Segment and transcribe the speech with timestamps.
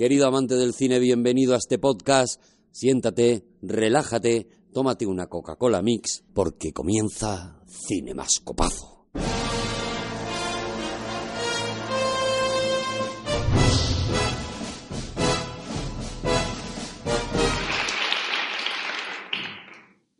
[0.00, 2.40] Querido amante del cine, bienvenido a este podcast.
[2.70, 9.08] Siéntate, relájate, tómate una Coca-Cola Mix, porque comienza Cine Mascopazo.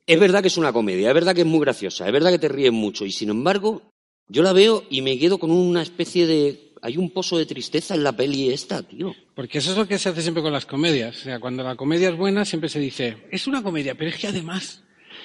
[0.06, 2.38] Es verdad que es una comedia, es verdad que es muy graciosa, es verdad que
[2.38, 3.80] te ríes mucho y sin embargo
[4.28, 6.70] yo la veo y me quedo con una especie de...
[6.82, 9.14] Hay un pozo de tristeza en la peli esta, tío.
[9.34, 11.16] Porque eso es lo que se hace siempre con las comedias.
[11.16, 14.16] O sea, cuando la comedia es buena siempre se dice, es una comedia, pero es
[14.16, 14.82] que además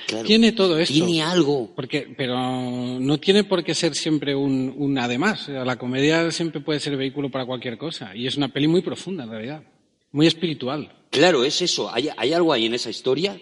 [0.08, 0.26] Claro.
[0.28, 0.94] tiene todo esto.
[0.94, 1.72] Tiene algo.
[1.76, 2.36] Porque, pero
[3.00, 5.44] no tiene por qué ser siempre un, un además.
[5.44, 8.16] O sea, la comedia siempre puede ser vehículo para cualquier cosa.
[8.16, 9.64] Y es una peli muy profunda, en realidad.
[10.12, 10.92] Muy espiritual.
[11.10, 11.92] Claro, es eso.
[11.94, 13.40] Hay, hay algo ahí en esa historia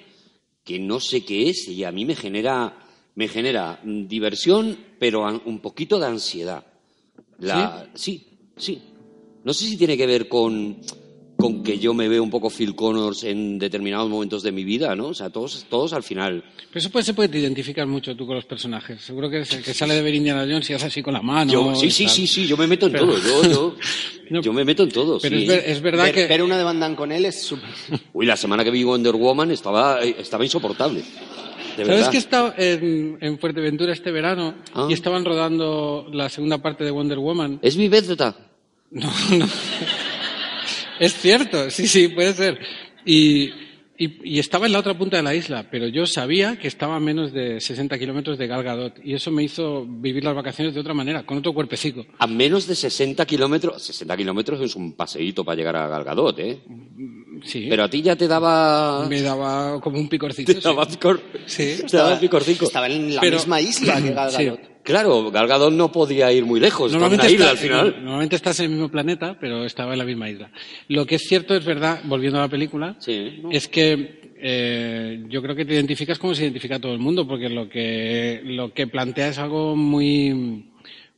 [0.64, 2.78] que no sé qué es y a mí me genera,
[3.16, 6.66] me genera mm, diversión, pero un poquito de ansiedad.
[7.48, 8.26] La, ¿Sí?
[8.58, 8.82] sí,
[9.44, 10.78] No sé si tiene que ver con,
[11.38, 14.96] con que yo me veo un poco Phil Connors en determinados momentos de mi vida,
[14.96, 15.08] ¿no?
[15.08, 16.44] O sea, todos, todos al final.
[16.70, 19.02] Pero eso puede ser porque te identificas mucho tú con los personajes.
[19.02, 21.22] Seguro que es el que sale de ver Indiana Jones y hace así con la
[21.22, 21.52] mano.
[21.52, 23.18] Yo, sí, sí, sí, sí, yo me meto en Pero- todo.
[23.44, 23.76] Yo, yo,
[24.30, 25.20] No, yo me meto en todo.
[25.20, 25.44] Pero sí.
[25.44, 26.28] es, ver- es verdad ver, que...
[26.28, 27.70] ver una de Van Damme con él es súper...
[28.14, 31.04] Uy, la semana que vi Wonder Woman estaba, eh, estaba insoportable.
[31.78, 34.88] De ¿Sabes que he estado en, en Fuerteventura este verano Ah.
[34.90, 37.60] y estaban rodando la segunda parte de Wonder Woman?
[37.62, 38.36] ¿Es mi beta?
[38.92, 39.48] No, no.
[41.00, 42.60] Es cierto, sí, sí, puede ser.
[43.06, 43.50] Y,
[44.06, 46.96] y, y estaba en la otra punta de la isla, pero yo sabía que estaba
[46.96, 50.74] a menos de 60 kilómetros de Gal Gadot y eso me hizo vivir las vacaciones
[50.74, 52.06] de otra manera, con otro cuerpecico.
[52.20, 53.82] A menos de 60 kilómetros.
[53.84, 56.60] 60 kilómetros es un paseíto para llegar a Galgadot, ¿eh?
[57.44, 59.06] Sí, Pero a ti ya te daba.
[59.10, 60.54] me daba como un picorcito.
[60.54, 60.64] Te sí.
[60.64, 61.22] daba picor.
[61.46, 61.78] Sí.
[61.90, 62.66] Te daba picorcico.
[62.66, 64.50] Estaba en la Pero- misma isla que Gal Sí.
[64.84, 66.92] Claro, Galgadot no podía ir muy lejos.
[66.92, 67.96] Normalmente, isla al final.
[68.02, 70.52] normalmente estás en el mismo planeta, pero estaba en la misma isla.
[70.90, 73.50] Lo que es cierto, es verdad, volviendo a la película, Sí, ¿no?
[73.52, 77.48] es que eh, yo creo que te identificas como se identifica todo el mundo, porque
[77.50, 80.66] lo que, lo que plantea es algo muy,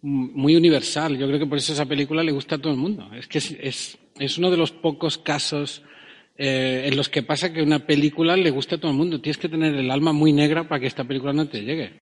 [0.04, 1.18] muy universal.
[1.18, 3.10] Yo creo que por eso esa película le gusta a todo el mundo.
[3.18, 5.82] Es que es, es, es uno de los pocos casos
[6.38, 9.20] eh, en los que pasa que una película le gusta a todo el mundo.
[9.22, 12.00] Tienes que tener el alma muy negra para que esta película no te llegue.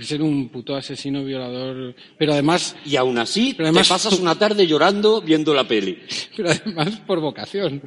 [0.00, 4.34] Ser un puto asesino, violador, pero además Y aún así, Pero además- te pasas una
[4.38, 5.98] tarde llorando viendo la peli.
[6.36, 7.82] Pero además por vocación.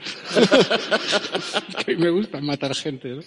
[1.86, 3.10] que me gusta matar gente.
[3.10, 3.22] ¿no?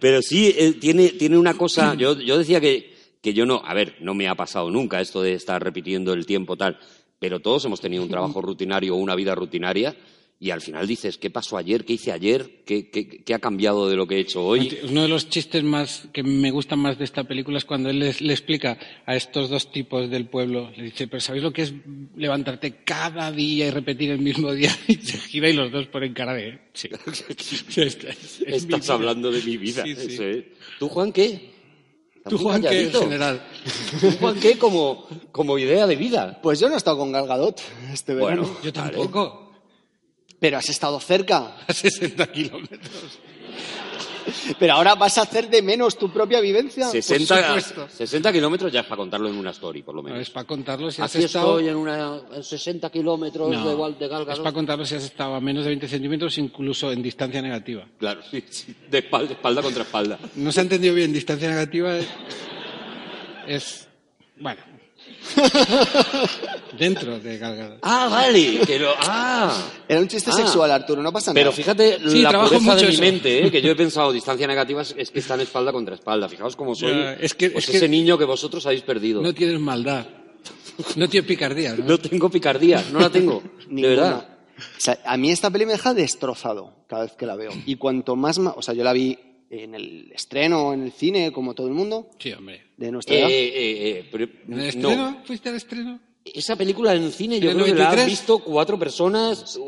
[0.00, 1.94] Pero sí, eh, tiene, tiene una cosa.
[1.98, 3.62] Yo, yo decía que, que yo no.
[3.64, 6.78] A ver, no me ha pasado nunca esto de estar repitiendo el tiempo tal.
[7.18, 9.96] Pero todos hemos tenido un trabajo rutinario o una vida rutinaria.
[10.40, 11.84] Y al final dices, ¿qué pasó ayer?
[11.84, 12.62] ¿Qué hice ayer?
[12.64, 14.78] ¿Qué, qué, qué ha cambiado de lo que he hecho hoy?
[14.88, 17.98] Uno de los chistes más que me gustan más de esta película es cuando él
[17.98, 20.70] les- le explica a estos dos tipos del pueblo.
[20.76, 21.74] Le dice, pero ¿sabéis lo que es
[22.14, 24.70] levantarte cada día y repetir el mismo día?
[24.86, 26.60] Y se gira y los dos ponen cara de...
[26.72, 26.88] Sí.
[27.76, 29.82] Es- es- Estás hablando de mi vida.
[29.82, 30.14] Sí, sí.
[30.14, 30.44] eso es.
[30.78, 31.50] ¿Tú, Juan, qué?
[32.28, 33.42] ¿Tú, Juan, qué en general?
[34.00, 36.38] ¿Tú, Juan, qué como, como idea de vida?
[36.42, 37.60] Pues yo no he estado con Gal Gadot
[37.92, 38.42] este verano.
[38.42, 38.96] Bueno, Yo vale.
[40.40, 41.56] Pero has estado cerca.
[41.66, 43.18] A 60 kilómetros.
[44.58, 46.88] Pero ahora vas a hacer de menos tu propia vivencia.
[46.88, 47.88] 60, supuesto.
[47.88, 50.20] 60 kilómetros ya es para contarlo en una story, por lo No, menos.
[50.22, 51.58] es para contarlo si has Así estado...
[51.58, 54.94] estoy en, una, en 60 kilómetros No, de, Val- de Gal es para contarlo si
[54.96, 57.86] has estado a menos de 20 centímetros, incluso en distancia negativa.
[57.98, 60.18] Claro, sí, sí, de espalda, espalda contra espalda.
[60.36, 62.06] No se ha entendido bien, distancia negativa es...
[63.46, 63.88] es-
[64.38, 64.60] bueno.
[66.78, 67.78] Dentro de Galgado.
[67.82, 68.60] Ah, vale.
[68.66, 69.52] Que lo- ah.
[69.88, 70.34] Era un chiste Ah.
[70.34, 71.56] sexual, Arturo, no pasa Pero nada.
[71.56, 73.02] fíjate Sí, la trabajo pureza mucho de mi eso.
[73.02, 73.50] mente, ¿eh?
[73.50, 76.28] que yo he pensado distancia negativa es, es que están espalda contra espalda.
[76.28, 76.92] Fijaos cómo soy.
[76.92, 79.20] Ya, es que- pues es que- ese niño que vosotros habéis perdido.
[79.22, 80.06] No No, tienes maldad.
[80.96, 81.98] No tienes picardía, ¿no?
[81.98, 83.42] tengo picardía, no la tengo.
[83.68, 83.88] de Ninguna.
[83.88, 84.28] verdad.
[84.58, 87.50] O sea, a mí esta peli me deja destrozado cada vez que la veo.
[87.66, 88.38] Y cuanto más...
[88.38, 89.16] ma- O sea, yo la vi
[89.50, 92.62] en el estreno, en el cine, como todo el mundo, Sí, hombre.
[92.76, 93.30] de nuestra Eh, edad.
[93.30, 94.64] eh, eh, pero- ¿En el no.
[94.64, 95.22] estreno?
[95.24, 96.00] ¿Fuiste al estreno?
[96.24, 98.06] Esa película en cine yo ¿En el creo que la han 93?
[98.20, 99.58] visto cuatro personas,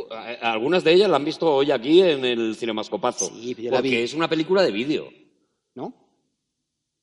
[0.42, 3.30] algunas de ellas la han visto hoy aquí en el Cinemascopazo.
[3.34, 3.97] Sí, yo la porque vi.
[3.97, 5.09] es una película de vídeo.
[5.74, 5.94] ¿No?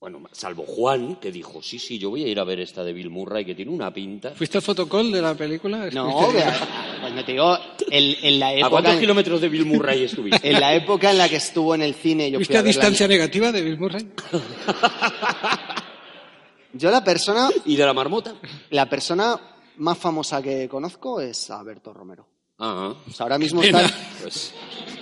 [0.09, 2.93] Bueno, salvo Juan, que dijo, sí, sí, yo voy a ir a ver esta de
[2.93, 4.31] Bill Murray, que tiene una pinta.
[4.31, 5.89] ¿Fuiste al fotocall de la película?
[5.91, 7.57] No, ¿Estuviste- que- cuando te digo,
[7.91, 8.69] en, en la ¿A época...
[8.69, 10.39] cuántos kilómetros de Bill Murray estuviste?
[10.49, 13.05] En la época en la que estuvo en el cine, yo fui ¿Fuiste a distancia
[13.05, 14.07] negativa de Bill Murray?
[16.73, 18.33] Yo la persona, ¿Y de la marmota?
[18.69, 19.37] la persona
[19.77, 22.25] más famosa que conozco es Alberto Romero.
[22.59, 22.95] Ajá.
[23.07, 24.53] O sea, ahora mismo está, Pues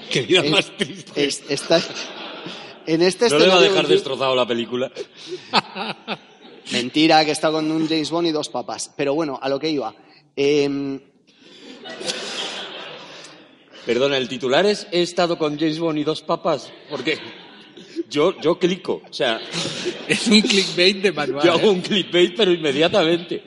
[0.10, 1.26] Qué vida es- más triste.
[1.26, 1.80] es- está
[2.88, 4.92] en este no le va a dejar destrozado la película.
[6.72, 8.92] Mentira, que está con un James Bond y dos papas.
[8.98, 9.94] Pero bueno, a lo que iba.
[10.36, 11.00] Eh,
[13.86, 17.20] Perdona, el titular es He estado con James Bond y dos papas, porque
[18.10, 19.40] yo, yo clico, o sea,
[20.08, 21.46] Es un clickbait de manual.
[21.46, 21.70] yo hago ¿eh?
[21.70, 23.44] un clickbait, pero inmediatamente.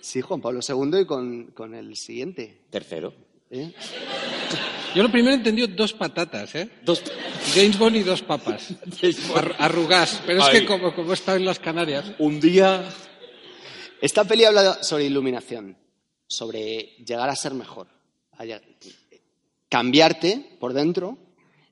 [0.00, 2.62] Sí, Juan Pablo II y con, con el siguiente.
[2.70, 3.29] Tercero.
[3.50, 3.72] ¿Eh?
[4.94, 6.68] Yo lo primero he entendido dos patatas, ¿eh?
[6.82, 7.02] Dos...
[7.54, 8.68] James Bond y dos papas.
[9.36, 10.20] Ar- Arrugás.
[10.26, 12.12] Pero es que como, como está en las Canarias.
[12.18, 12.88] Un día...
[14.00, 15.76] Esta peli habla sobre iluminación,
[16.26, 17.86] sobre llegar a ser mejor,
[18.32, 18.44] a
[19.68, 21.18] cambiarte por dentro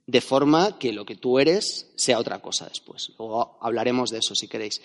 [0.07, 3.13] de forma que lo que tú eres sea otra cosa después.
[3.19, 4.81] Luego hablaremos de eso si queréis.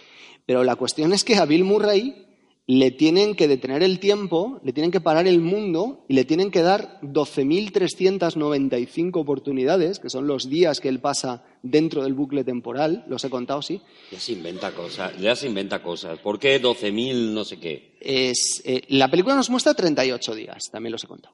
[0.45, 2.22] Pero la cuestión es que a Bill Murray
[2.65, 6.49] le tienen que detener el tiempo, le tienen que parar el mundo y le tienen
[6.49, 13.03] que dar 12.395 oportunidades, que son los días que él pasa dentro del bucle temporal,
[13.07, 13.81] los he contado, sí,
[14.11, 16.19] Ya se inventa cosas, ya se inventa cosas.
[16.19, 17.97] ¿Por qué 12.000 no sé qué?
[17.99, 21.33] es, eh, la película nos muestra 38 días, también los he contado.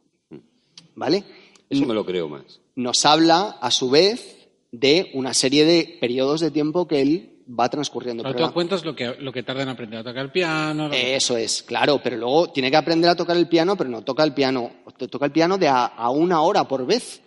[0.96, 1.24] ¿Vale?
[1.70, 2.60] Eso me lo creo más.
[2.76, 7.69] Nos habla, a su vez, de una serie de periodos de tiempo que él va
[7.69, 8.24] transcurriendo.
[8.24, 10.86] Pero Pero tú cuentas lo que, lo que tarda en aprender a tocar el piano.
[10.86, 13.90] lo que- Eso es, claro, pero luego tiene que aprender a tocar el piano, pero
[13.90, 17.22] no toca el piano, te toca el piano de a, a una hora por vez.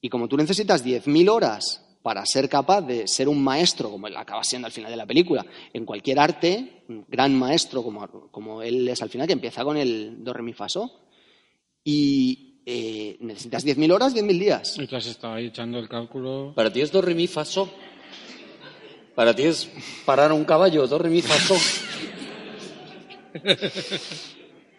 [0.00, 4.16] Y como tú necesitas 10.000 horas para ser capaz de ser un maestro, como él
[4.16, 8.60] acaba siendo al final de la película, en cualquier arte, un gran maestro como, como
[8.62, 10.90] él es al final, que empieza con el do, re, mi, fa, so,
[11.84, 14.78] y eh, necesitas 10.000 horas, 10.000 días.
[14.78, 16.52] Y tú has estado ahí echando el cálculo.
[16.54, 17.68] Para ti es do, re, mi, fa, so.
[19.14, 19.68] Para ti es
[20.04, 21.22] parar a un caballo, do, re, mi.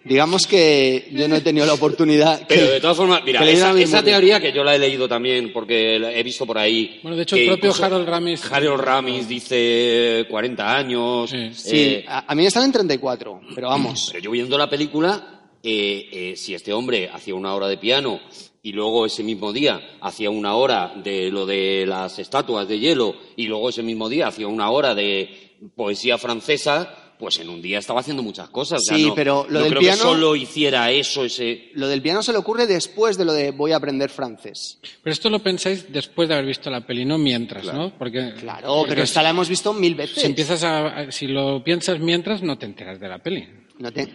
[0.03, 2.45] Digamos que yo no he tenido la oportunidad.
[2.47, 6.11] Pero de todas formas, mira, esa, teoría que yo la he leído también, porque la
[6.11, 6.99] he visto por ahí.
[7.01, 8.51] Bueno, de hecho, el propio Harold Ramis.
[8.51, 11.29] Harold Ramis dice 40 años.
[11.29, 11.51] Sí.
[11.53, 14.09] Sí, eh, a, a mí me salen 34, pero vamos.
[14.11, 15.33] Pero yo viendo la película,
[15.63, 18.19] eh, eh, si este hombre hacía una hora de piano
[18.65, 23.13] y luego ese mismo día hacía una hora de lo de las estatuas de hielo
[23.35, 27.79] y luego ese mismo día hacía una hora de poesía francesa, pues en un día
[27.79, 28.79] estaba haciendo muchas cosas.
[28.79, 31.71] O sea, Sí, no- pero lo no del creo piano- que solo hiciera eso, ese...
[31.73, 34.79] Lo del piano se le ocurre después de lo de voy a aprender francés.
[35.03, 37.93] Pero esto lo pensáis después de haber visto la peli, no mientras, ¿no?
[37.97, 40.19] Porque, Claro, porque pero esta la hemos visto mil veces.
[40.21, 43.45] si empiezas a, a- si lo piensas mientras, no te enteras de la peli.
[43.79, 44.07] No te-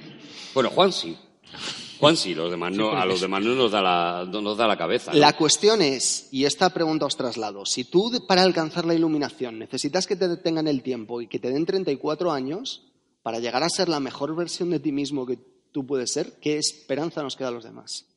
[0.55, 1.15] Bueno, Juan sí.
[1.99, 4.67] Juan sí, los demás no, a los demás no nos da la, no nos da
[4.67, 5.13] la cabeza.
[5.13, 5.19] ¿no?
[5.19, 10.07] La cuestión es, y esta pregunta os traslado, si tú para alcanzar la iluminación necesitas
[10.07, 12.83] que te detengan el tiempo y que te den 34 años
[13.23, 15.39] para llegar a ser la mejor versión de ti mismo que
[15.73, 18.08] tú puedes ser, ¿qué esperanza nos queda a los demás?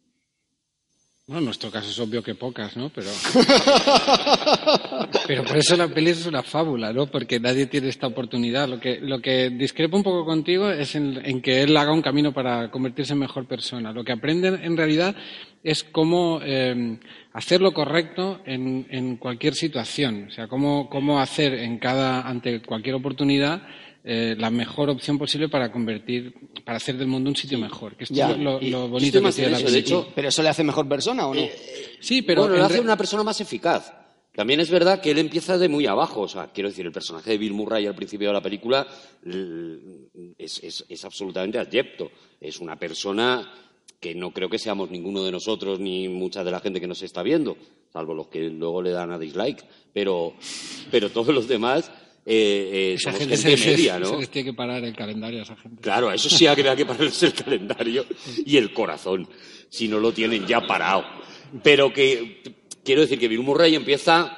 [1.32, 2.90] Bueno, en nuestro caso es obvio que pocas, ¿no?
[2.90, 3.08] Pero,
[5.28, 7.08] pero por eso la peli es una fábula, ¿no?
[7.08, 8.68] Porque nadie tiene esta oportunidad.
[8.68, 12.02] Lo que, lo que discrepo un poco contigo es en, en que él haga un
[12.02, 13.94] camino para convertirse en mejor persona.
[13.94, 15.16] Lo que aprende en realidad
[15.64, 17.00] es cómo eh,
[17.32, 20.26] hacer lo correcto en, en cualquier situación.
[20.28, 23.62] O sea, cómo, cómo hacer en cada, ante cualquier oportunidad
[24.04, 26.34] eh, la mejor opción posible para convertir,
[26.66, 27.96] para hacer del mundo un sitio mejor.
[27.96, 30.00] Que esto Ya, es lo, bonito que tiene en la eso, de película.
[30.02, 31.42] hecho, ¿Pero eso le hace mejor persona o no?
[32.00, 33.94] Sí, pero bueno, en lo hace una persona más eficaz.
[34.34, 36.22] También es verdad que él empieza de muy abajo.
[36.22, 38.88] O sea, quiero decir, el personaje de Bill Murray al principio de la película
[40.38, 42.12] es, es- es absolutamente adyecto.
[42.40, 43.52] Es una persona
[44.00, 47.04] que no creo que seamos ninguno de nosotros ni mucha de la gente que nos
[47.04, 47.56] está viendo,
[47.94, 49.64] salvo los que luego le dan a dislike.
[49.94, 50.34] Pero,
[50.90, 51.92] pero todos los demás
[52.26, 54.10] eh, eh, Esa somos gente gente se, media, se- ¿no?
[54.12, 55.82] se les tiene que parar el calendario a esa gente.
[55.82, 58.06] Claro, a eso sí habría que pararles el calendario
[58.46, 59.28] y el corazón,
[59.70, 61.04] si no lo tienen ya parado.
[61.64, 62.42] Pero que
[62.84, 64.38] quiero decir que Bill Murray empieza,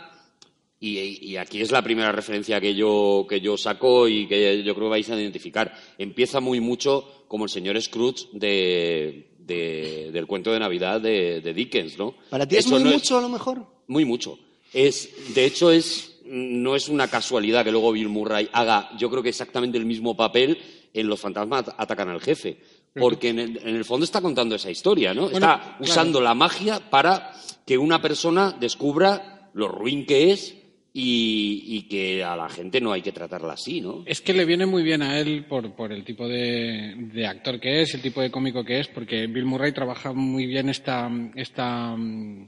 [0.79, 0.97] y,
[1.31, 4.87] y aquí es la primera referencia que yo, que yo saco y que yo creo
[4.87, 10.51] que vais a identificar, empieza muy mucho como el señor Scrooge de, de- del cuento
[10.51, 12.15] de Navidad de, de Dickens, ¿no?
[12.29, 13.65] ¿Para ti es Eso muy no mucho a lo mejor?
[13.87, 14.39] muy mucho.
[14.73, 19.23] Es, de hecho, es, no es una casualidad que luego Bill Murray haga, yo creo
[19.23, 20.57] que exactamente el mismo papel
[20.93, 22.57] en Los fantasmas at- atacan al jefe.
[22.95, 25.23] Porque en el, en el fondo está contando esa historia, ¿no?
[25.23, 25.75] Bueno, está claro.
[25.79, 27.31] usando la magia para
[27.65, 30.55] que una persona descubra lo ruin que es
[30.93, 34.03] y, y que a la gente no hay que tratarla así, ¿no?
[34.05, 37.59] Es que le viene muy bien a él por, por el tipo de, de actor
[37.59, 41.09] que es, el tipo de cómico que es, porque Bill Murray trabaja muy bien esta.
[41.35, 42.47] esta mm,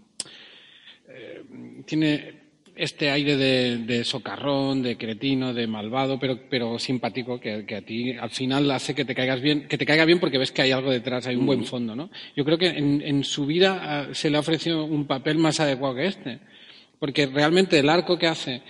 [1.09, 1.43] eh,
[1.87, 2.44] tiene
[2.75, 7.81] este aire de, de socarrón, de cretino, de malvado, pero, pero simpático, que, que a
[7.81, 10.61] ti al final hace que te caigas bien, que te caiga bien porque ves que
[10.61, 12.09] hay algo detrás, hay un buen fondo, ¿no?
[12.35, 15.59] Yo creo que en, en su vida ah, se le ha ofrecido un papel más
[15.59, 16.39] adecuado que este.
[16.99, 18.61] Porque realmente el arco que hace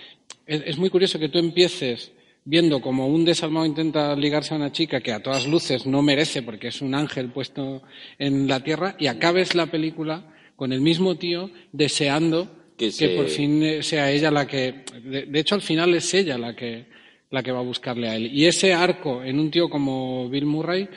[0.46, 2.12] es, es muy curioso que tú empieces
[2.44, 6.42] viendo como un desalmado intenta ligarse a una chica que a todas luces no merece
[6.42, 7.82] porque es un ángel puesto
[8.18, 13.62] en la tierra y acabes la película con el mismo tío, deseando Que por fin
[13.62, 14.84] eh, sea ella la que.
[15.02, 16.86] De, hecho, al final es ella la que,
[17.30, 18.30] la que va a buscarle a él.
[18.32, 20.88] Y ese arco en un tío como Bill Murray,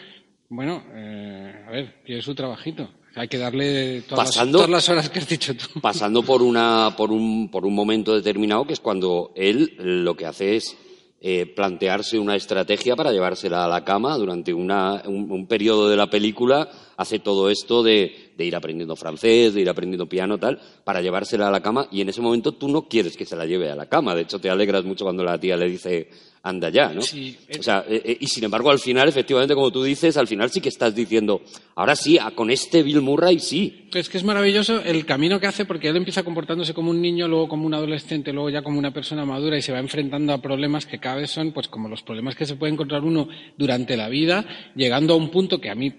[0.50, 2.90] bueno, eh, a ver, tiene su trabajito.
[3.16, 5.80] Hay que darle todas, las, todas las horas que has dicho tú.
[5.82, 10.28] pasando por una por un por un momento determinado que es cuando él lo que
[10.28, 10.78] hace es
[11.22, 16.10] eh, plantearse una estrategia para llevársela a la cama durante una- un, periodo de la
[16.10, 21.02] película hace todo esto de, de ir aprendiendo francés de ir aprendiendo piano tal para
[21.02, 23.70] llevársela a la cama y en ese momento tú no quieres que se la lleve
[23.70, 24.16] a la cama.
[24.16, 26.10] De hecho te alegras mucho cuando la tía le dice
[26.44, 27.58] anda ya no Sí, eh.
[27.60, 30.50] o sea eh, eh, y sin embargo al final efectivamente como tú dices al final
[30.50, 31.42] sí que estás diciendo
[31.76, 35.66] ahora sí con este Bill Murray sí Es que es maravilloso el camino que hace
[35.66, 38.94] porque él empieza comportándose como un niño, luego como un adolescente, luego ya como una
[38.94, 42.04] persona madura y se va enfrentando a problemas que cada vez son pues como los
[42.04, 43.28] problemas que se puede encontrar uno
[43.58, 45.94] durante la vida, llegando a un punto que a mí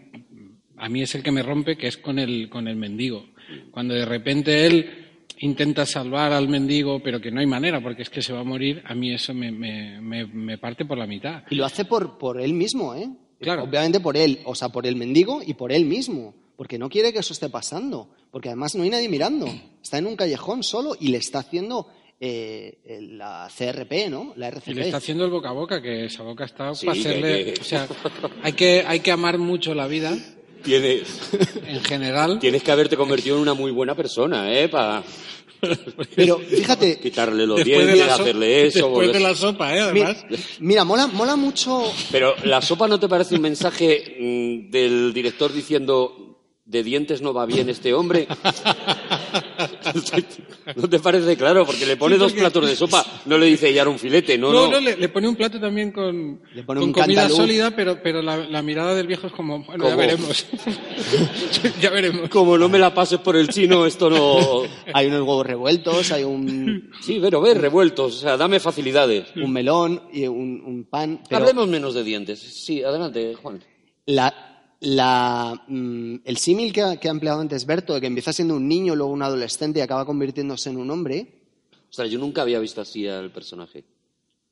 [0.77, 3.27] a mí es el que me rompe, que es con el con el mendigo.
[3.73, 5.10] Cuando de repente él
[5.41, 8.45] intenta salvar al mendigo, pero que no hay manera porque es que se va a
[8.45, 11.43] morir, a mí eso me, me, me, me parte por la mitad.
[11.51, 13.09] Y lo hace por, por él mismo, ¿eh?
[13.41, 13.65] Claro.
[13.65, 16.35] Obviamente por él, o sea, por el mendigo y por él mismo.
[16.57, 18.11] Porque no quiere que eso esté pasando.
[18.31, 19.47] Porque además no hay nadie mirando.
[19.83, 21.87] Está en un callejón solo y le está haciendo
[22.21, 24.35] eh, el- la CRP, ¿no?
[24.37, 24.69] La RCP.
[24.69, 27.55] Y le está haciendo el boca a boca, que esa boca está Sí, para hacerle...
[27.55, 27.89] que- O sea,
[28.43, 30.15] hay que, hay que amar mucho la vida,
[30.63, 31.03] tienes
[31.67, 32.39] en general.
[32.39, 34.69] Tienes que haberte convertido en una muy buena persona, ¿eh?
[34.69, 35.03] Para
[36.17, 38.79] Pero fíjate, quitarle los de dientes, so- hacerle eso.
[38.87, 39.81] Después volver- de la sopa, ¿eh?
[39.81, 40.17] Además.
[40.61, 41.93] mira, mola, mola mucho.
[42.11, 46.27] Pero la sopa no te parece un mensaje mm, del director diciendo
[46.65, 48.29] de dientes no va bien este hombre.
[50.77, 51.65] ¿No te parece claro?
[51.67, 54.53] Porque le pone Sí, dos platos de sopa, no le dice ya un filete, no,
[54.53, 54.73] No, no.
[54.73, 57.37] no, le, le pone un plato también con, Le pone con un comida cantalú.
[57.37, 59.97] sólida, pero, pero la, la mirada del viejo es como, bueno, ya ¿Cómo?
[59.97, 60.47] veremos.
[61.81, 62.29] ya veremos.
[62.29, 64.63] Como no me la pases por el chino, esto no.
[64.93, 69.29] Hay unos huevos revueltos, hay un, Sí, pero ver, revueltos, o sea, dame facilidades.
[69.37, 71.23] un melón y un, un pan.
[71.29, 72.41] Pero Hablemos menos de dientes.
[72.41, 73.61] Sí, adelante, Juan.
[74.07, 74.50] la,
[74.81, 78.55] la, mm, el símil que, ha- que ha empleado antes Berto, de que empieza siendo
[78.57, 81.27] un niño, luego un adolescente y acaba convirtiéndose en un hombre,
[81.91, 83.85] O sea, yo nunca había visto así al personaje.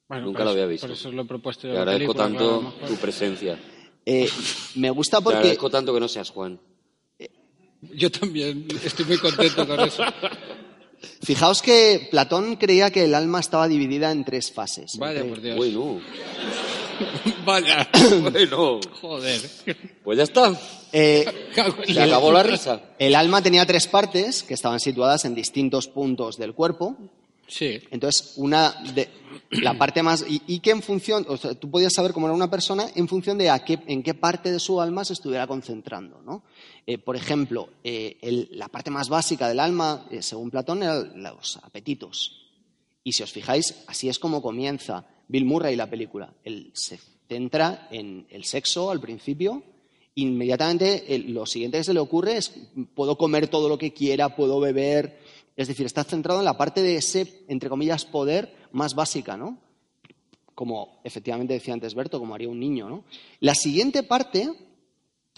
[0.09, 0.87] Bueno, Nunca lo había visto.
[0.87, 2.89] Por eso lo he propuesto yo Te agradezco claro, tanto mejor.
[2.89, 3.59] tu presencia.
[4.07, 4.29] eh,
[4.77, 6.59] me gusta Te porque agradezco tanto que no seas Juan.
[7.95, 10.03] Yo también estoy muy contento con eso.
[11.23, 14.99] fijaos que Platón creía que el alma estaba dividida en tres fases.
[14.99, 15.57] Vaya, Entre- por Dios.
[15.57, 16.01] Bueno,
[17.45, 17.89] Vaya.
[18.23, 18.81] bueno.
[19.01, 19.41] Joder.
[20.05, 20.59] Pues ya está.
[20.93, 21.25] Eh,
[21.87, 22.81] Se acabó la risa.
[22.99, 26.97] el alma tenía tres partes que estaban situadas en distintos puntos del cuerpo.
[27.47, 27.81] Sí.
[27.91, 29.09] Entonces, una de
[29.51, 32.35] la parte más y, y que en función, o sea, tú podías saber cómo era
[32.35, 35.47] una persona en función de a qué, en qué parte de su alma se estuviera
[35.47, 36.43] concentrando, ¿no?
[36.87, 41.23] Eh, por ejemplo, eh, el- la parte más básica del alma, eh, según Platón, eran
[41.23, 42.51] los apetitos.
[43.03, 46.33] Y si os fijáis, así es como comienza Bill Murray la película.
[46.43, 49.63] Él se centra en el sexo al principio.
[50.15, 52.53] Inmediatamente lo siguiente que se le ocurre es
[52.95, 55.21] puedo comer todo lo que quiera, puedo beber.
[55.55, 59.59] Es decir, está centrado en la parte de ese, entre comillas, poder más básica, ¿no?
[60.55, 63.05] Como efectivamente decía antes Berto, como haría un niño, ¿no?
[63.41, 64.51] La siguiente parte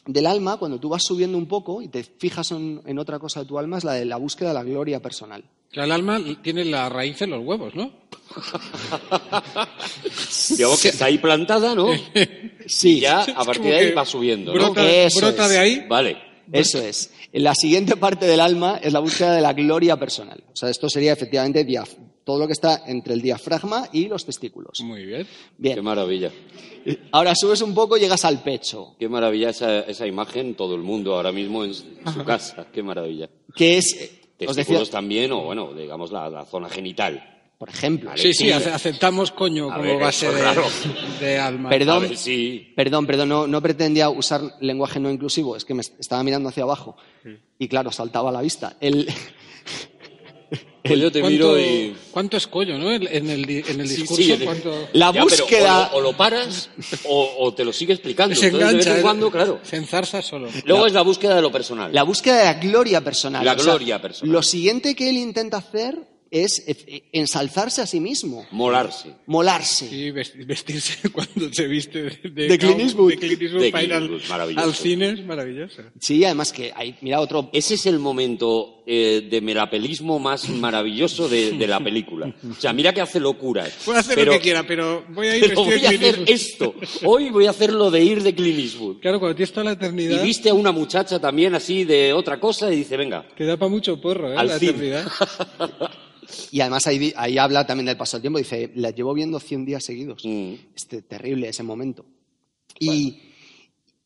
[0.06, 3.40] del alma, cuando tú vas subiendo un poco y te fijas en, en otra cosa
[3.40, 5.44] de tu alma, es la de la búsqueda de la gloria personal.
[5.72, 7.92] Sea, el alma tiene la raíz en los huevos, ¿no?
[10.56, 11.88] Digamos que está ahí plantada, ¿no?
[12.66, 14.72] Sí, Y ya a partir de ahí va subiendo, ¿no?
[14.72, 15.50] Brota, Eso brota es.
[15.50, 15.86] de ahí.
[15.88, 16.16] Vale.
[16.52, 17.12] Eso es.
[17.32, 20.42] La siguiente parte del alma es la búsqueda de la gloria personal.
[20.52, 24.24] O sea, esto sería efectivamente diaf- todo lo que está entre el diafragma y los
[24.24, 24.80] testículos.
[24.82, 25.24] Muy bien.
[25.24, 25.82] Qué Bien.
[25.84, 26.30] maravilla.
[27.12, 30.82] Ahora subes un poco y llegas al pecho, Qué maravilla esa, esa imagen, todo el
[30.82, 32.66] mundo ahora mismo en su casa.
[32.72, 33.28] Qué maravilla.
[33.56, 37.38] que es, eh, os decía, Testículos también, o bueno, digamos la, la zona genital.
[37.58, 38.22] por ejemplo, Vale.
[38.22, 40.42] Sí, sí, ace- aceptamos coño A como ver, base de,
[41.20, 41.68] de alma.
[41.68, 42.02] Perdón.
[42.08, 42.72] Ver, sí.
[42.74, 46.62] Perdón, perdón, no, no pretendía usar lenguaje no inclusivo, es que me estaba mirando hacia
[46.62, 46.96] abajo
[47.58, 48.76] y claro, saltaba a la vista.
[48.80, 49.06] El,
[50.82, 51.94] Pues yo te ¿Cuánto, miro y...
[52.10, 52.90] ¿Cuánto es coño, no?
[52.90, 54.88] En el, en el discurso, sí, el- ¿cuánto...?
[54.94, 56.70] la Ya, búsqueda, o, lo, o lo paras
[57.06, 58.34] o, o te lo sigue explicando.
[58.34, 59.02] Se Entonces, de vez en ¿eh?
[59.02, 59.60] cuando, claro.
[59.62, 60.48] Se enzarza solo.
[60.64, 61.92] Luego es la búsqueda de lo personal.
[61.92, 63.44] la búsqueda de la gloria personal.
[63.44, 64.32] La O sea, gloria personal.
[64.32, 65.98] Lo siguiente que él intenta hacer
[66.30, 69.14] es eh, ensalzarse a sí mismo, Molarse.
[69.26, 69.88] molarse.
[69.88, 73.10] Sí, vest- vestirse cuando se viste de, De Clint cow- Eastwood.
[73.10, 74.66] de Clint Eastwood De Clint al, Eastwood, maravilloso.
[74.66, 75.82] al cine es maravilloso.
[75.98, 81.28] Sí, además que hay, mira otro, Ese es el momento eh, de merapelismo más maravilloso
[81.28, 82.34] de, de la película.
[82.48, 83.70] O sea, mira que hace locuras.
[83.84, 86.74] Puedo hacer pero, lo que quiera, pero voy a ir pero voy a hacer esto.
[87.04, 89.00] Hoy voy a hacer lo de ir de Clint Eastwood.
[89.00, 92.38] Claro, cuando tienes toda la Y eternidad, viste a una muchacha también así de otra
[92.38, 94.36] cosa y dice, venga, da para mucho porro, ¿eh?
[94.36, 94.70] Al la cine.
[94.70, 95.08] eternidad.
[96.50, 99.64] y además ahí, ahí habla también del paso del tiempo, dice, la llevo viendo 100
[99.64, 100.24] días seguidos.
[100.24, 102.04] mm, Este, terrible ese momento.
[102.78, 103.20] Y,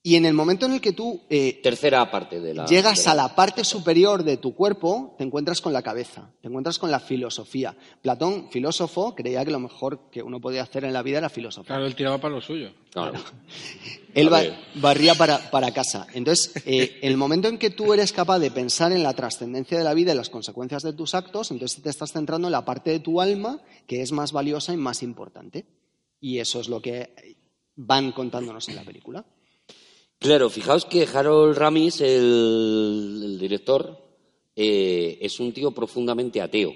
[0.06, 2.66] y en el momento en el que tú eh, tercera parte de la...
[2.66, 6.48] llegas de a la parte superior de tu cuerpo, te encuentras con la cabeza, te
[6.48, 7.74] encuentras con la filosofía.
[8.02, 11.66] Platón, filósofo, creía que lo mejor que uno podía hacer en la vida era filosofar.
[11.68, 12.70] Claro, él tiraba para lo suyo.
[12.90, 13.14] Claro.
[14.14, 14.42] Él ba-
[14.76, 16.06] barría para, para casa.
[16.14, 19.82] Entonces, eh, el momento en que tú eres capaz de pensar en la trascendencia de
[19.82, 22.90] la vida y las consecuencias de tus actos, entonces te estás centrando en la parte
[22.90, 25.66] de tu alma que es más valiosa y más importante.
[26.20, 27.36] Y eso es lo que
[27.74, 29.24] van contándonos en la película.
[30.18, 33.98] Claro, fijaos que Harold Ramis, el, el director,
[34.56, 36.72] eh, es un tío profundamente ateo.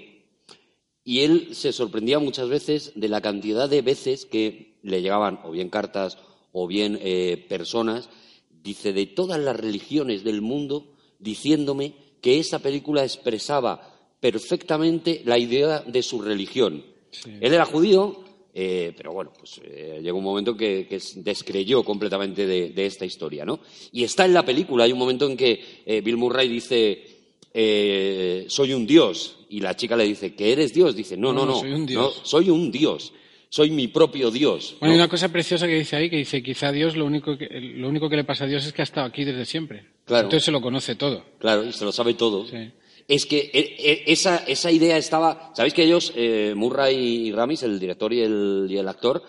[1.03, 5.51] Y él se sorprendía muchas veces de la cantidad de veces que le llegaban o
[5.51, 6.17] bien cartas
[6.51, 8.09] o bien eh, personas,
[8.49, 15.79] dice, de todas las religiones del mundo, diciéndome que esa película expresaba perfectamente la idea
[15.79, 16.83] de su religión.
[17.25, 20.87] Él era judío, eh, pero bueno, pues eh, llegó un momento que,
[21.17, 23.59] descreyó completamente de, de esta historia, ¿no?
[23.91, 27.19] Y está en la película, hay un momento en que eh, Bill Murray dice,
[27.53, 30.95] eh, soy un dios, y la chica le dice, ¿que eres dios?
[30.95, 32.21] Dice, no, no, No, no, soy un no, dios".
[32.23, 33.13] soy un dios,
[33.49, 34.75] soy mi propio dios.
[34.79, 35.03] Bueno, hay ¿no?
[35.03, 38.09] una cosa preciosa que dice ahí, que dice, quizá Dios lo único que, lo único
[38.09, 39.85] que le pasa a Dios es que ha estado aquí desde siempre.
[40.05, 40.25] Claro.
[40.25, 41.23] Entonces se lo conoce todo.
[41.39, 42.45] Claro, y se lo sabe todo.
[42.47, 42.71] Sí.
[43.09, 45.51] Es que eh, eh, esa, idea estaba.
[45.55, 49.23] ¿Sabéis que ellos, eh, Murray y Ramis, el director y el, actor,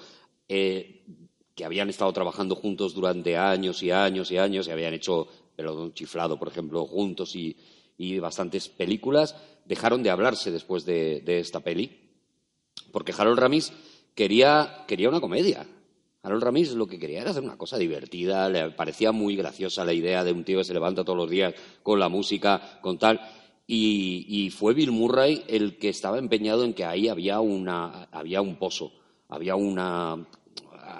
[0.46, 1.02] eh,
[1.54, 5.94] que habían estado trabajando juntos durante años y años y años, y habían hecho Pelotón
[5.94, 7.56] Chiflado, por ejemplo, juntos y,
[7.96, 9.34] y bastantes películas,
[9.64, 12.10] dejaron de hablarse después de, de esta peli?
[12.92, 13.72] Porque Harold Ramis
[14.14, 15.66] quería, quería una comedia.
[16.22, 19.94] Harold Ramis lo que quería era hacer una cosa divertida, le parecía muy graciosa la
[19.94, 23.18] idea de un tío que se levanta todos los días con la música, con tal.
[23.72, 28.40] Y, y fue Bill Murray el que estaba empeñado en que ahí había, una, había
[28.40, 28.90] un pozo,
[29.28, 30.26] había una,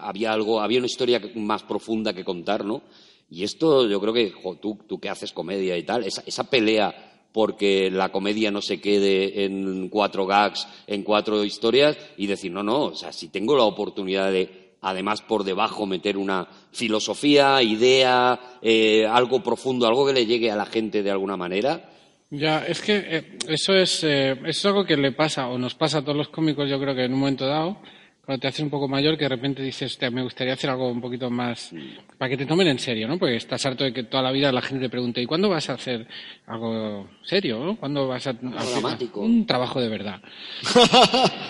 [0.01, 2.83] había algo, había una historia más profunda que contar, ¿no?
[3.29, 6.45] Y esto yo creo que jo, tú, tú que haces comedia y tal, esa, esa
[6.45, 12.53] pelea porque la comedia no se quede en cuatro gags, en cuatro historias, y decir,
[12.53, 17.65] no, no, o sea, si tengo la oportunidad de, además, por debajo meter una filosofía,
[17.65, 21.90] idea, eh, algo profundo, algo que le llegue a la gente de alguna manera,
[22.31, 25.99] Ya, es que eh, eso es, eh, es algo que le pasa, o nos pasa
[25.99, 27.83] a todos los cómicos, yo creo que en un momento dado,
[28.31, 30.89] cuando te haces un poco mayor, que de repente dices, "Hostia, me gustaría hacer algo
[30.89, 31.73] un poquito más,
[32.17, 33.19] para que te tomen en serio, ¿no?
[33.19, 35.69] Porque estás harto de que toda la vida la gente te pregunte, ¿y cuándo vas
[35.69, 36.07] a hacer
[36.47, 37.77] algo serio, ¿no?
[37.77, 39.21] ¿Cuándo vas a hacer dramático.
[39.23, 40.21] un trabajo de verdad?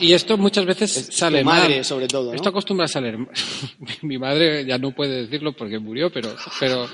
[0.01, 1.85] y esto muchas veces sale tu madre, mal.
[1.85, 2.35] sobre todo, ¿no?
[2.35, 3.19] Esto acostumbra a salir.
[4.01, 6.88] Mi madre ya no puede decirlo porque murió, pero, pero,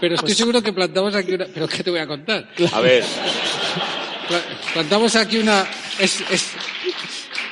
[0.00, 2.48] pero estoy seguro que plantamos aquí una, pero ¿qué te voy a contar?
[2.72, 3.02] a ver,
[4.28, 5.66] Pla- Plantamos aquí una.
[5.98, 6.54] Es, es,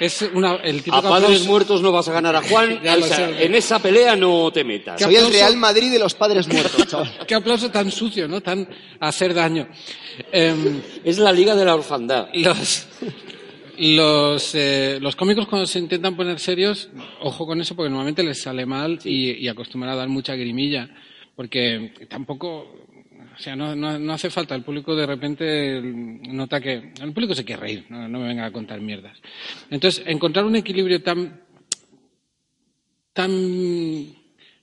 [0.04, 2.96] es una, el típico a padres aplauso- muertos no vas a ganar a Juan, Ya
[2.96, 3.44] lo o sea, sé.
[3.44, 4.96] en esa pelea no te metas.
[4.98, 7.12] ¿Qué Soy el Real Madrid de los padres muertos, chaval.
[7.26, 8.40] Qué aplauso tan sucio, ¿no?
[8.40, 8.68] Tan
[9.00, 9.68] a hacer daño.
[10.32, 12.28] Em, Es la liga de la orfandad.
[12.34, 12.86] los,
[13.78, 18.40] los, eh, los cómicos cuando se intentan poner serios, ojo con eso porque normalmente les
[18.42, 20.88] sale mal y, y acostumbran a dar mucha grimilla.
[21.34, 22.66] Porque tampoco,
[23.36, 24.54] o sea, no, no, hace falta.
[24.54, 28.46] El público de repente nota que el público se quiere reír, no, no me venga
[28.46, 29.18] a contar mierdas.
[29.70, 31.40] Entonces, encontrar un equilibrio tan
[33.12, 33.30] tan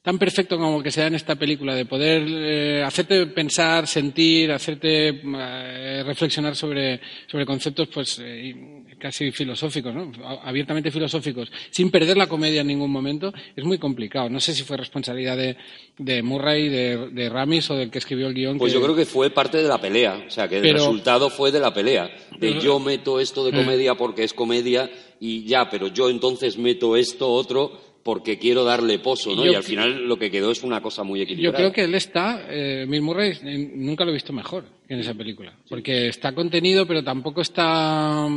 [0.10, 4.52] tan perfecto como que se da en esta película de poder eh, hacerte pensar, sentir,
[4.52, 8.56] hacerte eh, reflexionar sobre, sobre conceptos pues eh,
[8.98, 10.12] casi filosóficos, ¿no?
[10.43, 14.30] Abiertamente filosóficos, sin perder la comedia en ningún momento, es muy complicado.
[14.32, 15.56] No sé si fue responsabilidad de,
[16.00, 18.58] de Murray, de, de Ramis o del que escribió el guion.
[18.58, 21.30] Pues que- yo creo que fue parte de la pelea, o sea, que el resultado
[21.30, 25.45] fue de la pelea, de Pero- yo meto esto de comedia porque es comedia y
[25.45, 29.45] ya, pero yo entonces meto esto otro porque quiero darle pozo, ¿no?
[29.45, 31.58] Yo y al final lo que quedó es una cosa muy Yo equilibrada.
[31.58, 33.38] creo que él está, eh, Bill Murray,
[33.76, 35.54] nunca lo he visto mejor que en esa película.
[35.69, 38.28] Porque está contenido, pero tampoco está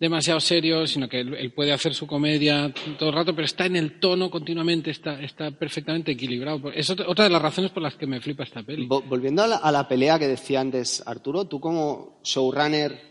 [0.00, 3.66] demasiado serio, sino que él, él puede hacer su comedia todo el rato, pero está
[3.66, 6.72] en el tono continuamente, está, está perfectamente equilibrado.
[6.72, 8.86] Es otra de las razones por las que me flipa esta peli.
[8.88, 13.06] Vo- Volviendo a la, a la pelea que decía antes Arturo, tú como showrunner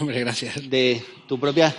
[0.00, 0.68] Hombre, gracias.
[0.70, 1.74] de tu propia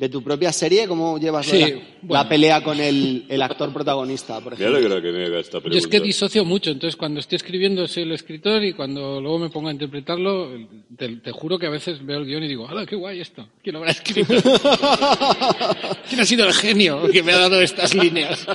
[0.00, 1.84] de tu propia serie, ¿cómo llevas Sí, la, bueno.
[2.24, 4.78] la pelea con el, el actor protagonista, por ejemplo?
[4.78, 5.78] alegra que me haga esta Yo pregunta.
[5.78, 9.50] es que disocio mucho, entonces cuando estoy escribiendo soy el escritor y cuando luego me
[9.50, 10.50] pongo a interpretarlo,
[10.96, 13.46] te, te juro que a veces veo el guion y digo, ¡hala, qué guay esto!
[13.62, 14.32] ¿Quién lo habrá escrito?
[16.08, 18.46] ¿Quién ha sido el genio que me ha dado estas líneas?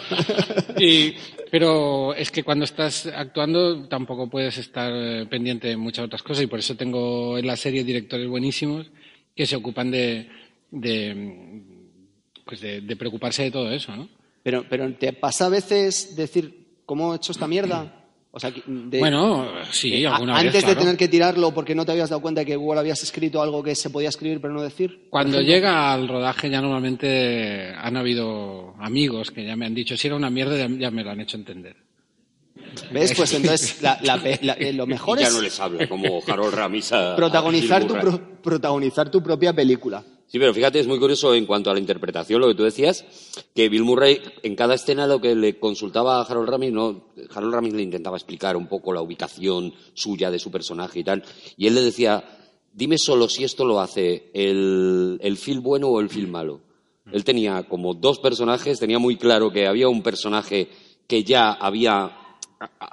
[0.79, 1.13] Y-
[1.51, 6.43] pero es que cuando estás actuando tampoco puedes estar eh, pendiente de muchas otras cosas
[6.43, 8.88] y por eso tengo en la serie directores buenísimos
[9.36, 10.27] que se ocupan de,
[10.75, 11.61] de,
[12.45, 14.07] pues de, de preocuparse de todo eso, ¿no?
[14.43, 18.01] Pero, pero ¿te pasa a veces decir, ¿cómo he hecho esta mierda?
[18.31, 20.79] O sea, de- Bueno, sí, a- alguna antes vez, de claro.
[20.81, 23.63] tener que tirarlo porque no te habías dado cuenta de que igual habías escrito algo
[23.63, 25.07] que se podía escribir pero no decir.
[25.09, 30.07] Cuando llega al rodaje ya normalmente han habido amigos que ya me han dicho, si
[30.07, 31.77] era una mierda ya, ya me lo han hecho entender.
[32.91, 33.13] ¿Ves?
[33.15, 35.88] Pues entonces la- la pe- la- eh, lo mejor Y ya es no les habla,
[35.88, 40.03] como Harold Ramis a- protagonizar tu, pro- protagonizar tu propia película.
[40.36, 43.06] Sí, pero fíjate, es muy curioso en cuanto a la interpretación, lo que tú decías,
[43.56, 47.54] que Bill Murray en cada escena lo que le consultaba a Harold Ramis, no, Harold
[47.54, 51.24] Ramis le intentaba explicar un poco la ubicación suya de su personaje y tal,
[51.56, 52.38] y él le decía,
[52.74, 56.60] dime solo si esto lo hace el, el film bueno o el film malo.
[57.13, 60.67] Él tenía como dos personajes, tenía muy claro que había un personaje
[61.08, 62.12] que ya había,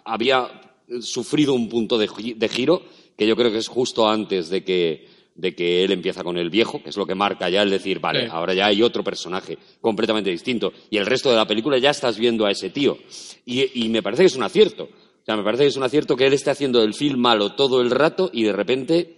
[0.04, 2.82] había sufrido un punto de, de giro,
[3.16, 6.50] que yo creo que es justo antes de que, de que él empieza con el
[6.50, 8.28] viejo, que es lo que marca ya el decir, vale, Sí.
[8.30, 10.72] ahora ya hay otro personaje completamente distinto.
[10.90, 12.98] Y el resto de la película ya estás viendo a ese tío.
[13.46, 14.84] Y, y me parece que es un acierto.
[14.84, 17.54] O sea, me parece que es un acierto que él esté haciendo el film malo
[17.54, 19.16] todo el rato y de repente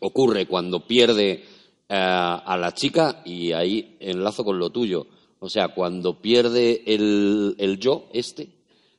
[0.00, 1.42] ocurre cuando pierde eh,
[1.88, 5.06] a la chica y ahí enlazo con lo tuyo.
[5.38, 8.48] O sea, cuando pierde el, el yo, este,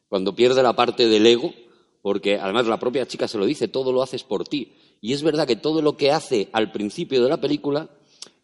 [0.10, 1.54] cuando pierde la parte del ego,
[2.02, 4.74] porque además la propia chica se lo dice, todo lo haces por ti.
[5.02, 7.90] Y es verdad que todo lo que hace al principio de la película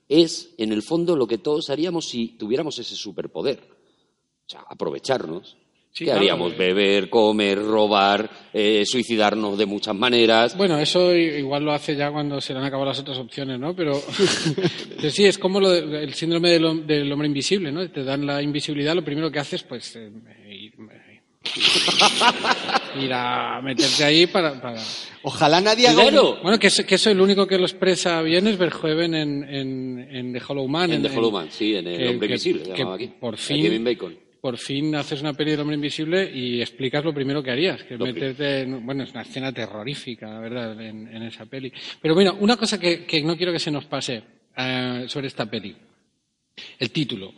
[0.09, 3.59] es, en el fondo, lo que todos haríamos si tuviéramos ese superpoder.
[3.61, 5.55] O sea, aprovecharnos.
[5.91, 6.53] Sí, ¿Qué haríamos?
[6.53, 6.55] eh.
[6.57, 10.55] Beber, comer, robar, eh, suicidarnos de muchas maneras.
[10.55, 13.75] Bueno, eso igual lo hace ya cuando se le han acabado las otras opciones, ¿no?
[13.75, 13.93] Pero,
[14.95, 17.89] pero sí, es como lo de- el síndrome del, hom- del hombre invisible, ¿no?
[17.89, 20.11] Te dan la invisibilidad, lo primero que haces, pues, eh,
[23.01, 24.59] ir, a meterte ahí para...
[24.61, 24.81] para-
[25.23, 26.37] Ojalá nadie haga Claro.
[26.41, 30.07] Bueno, que, eso- que eso el único que lo expresa bien es Verhoeven en, en,
[30.15, 30.91] en The Hollow Man.
[30.93, 33.07] En The Hollow Man, sí, en El que- Hombre Invisible, se que llamaba aquí.
[33.19, 34.17] Por fin, Kevin Bacon.
[34.39, 37.95] por fin haces una peli del hombre invisible y explicas lo primero que harías, que
[37.95, 41.71] es meterte, en- bueno, es una escena terrorífica, la verdad, en, en esa peli.
[42.01, 44.23] Pero bueno, una cosa que, que no quiero que se nos pase
[44.55, 45.75] eh, sobre esta peli,
[46.79, 47.33] el título.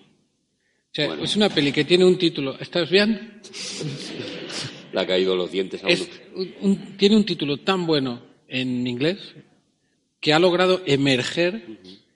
[0.91, 1.23] O sea, Bueno.
[1.23, 3.41] es una peli que tiene un título, ¿estás bien?
[4.93, 5.93] Le ha caído los dientes a uno.
[5.93, 9.17] Es un- un- tiene un título tan bueno en inglés
[10.19, 11.63] que ha logrado emerger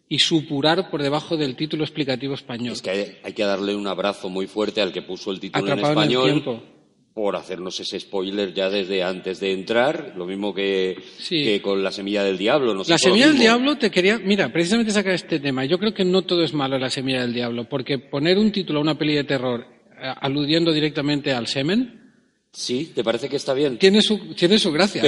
[0.10, 2.74] y supurar por debajo del título explicativo español.
[2.74, 5.66] Es que hay, hay que darle un abrazo muy fuerte al que puso el título
[5.68, 6.64] en Atrapado en el español.
[7.14, 11.44] Por hacernos ese spoiler ya desde antes de entrar, lo mismo que, Sí.
[11.44, 12.74] que con la semilla del diablo.
[12.74, 15.64] nos La semilla del diablo te quería, mira, precisamente sacar este tema.
[15.66, 18.52] Yo creo que no todo es malo en la semilla del diablo, porque poner un
[18.52, 19.66] título a una peli de terror
[20.02, 22.00] eh, aludiendo directamente al semen
[22.52, 23.78] Sí, ¿te parece que está bien?
[23.78, 25.02] tiene su tiene su gracia.
[25.04, 25.06] ¿eh?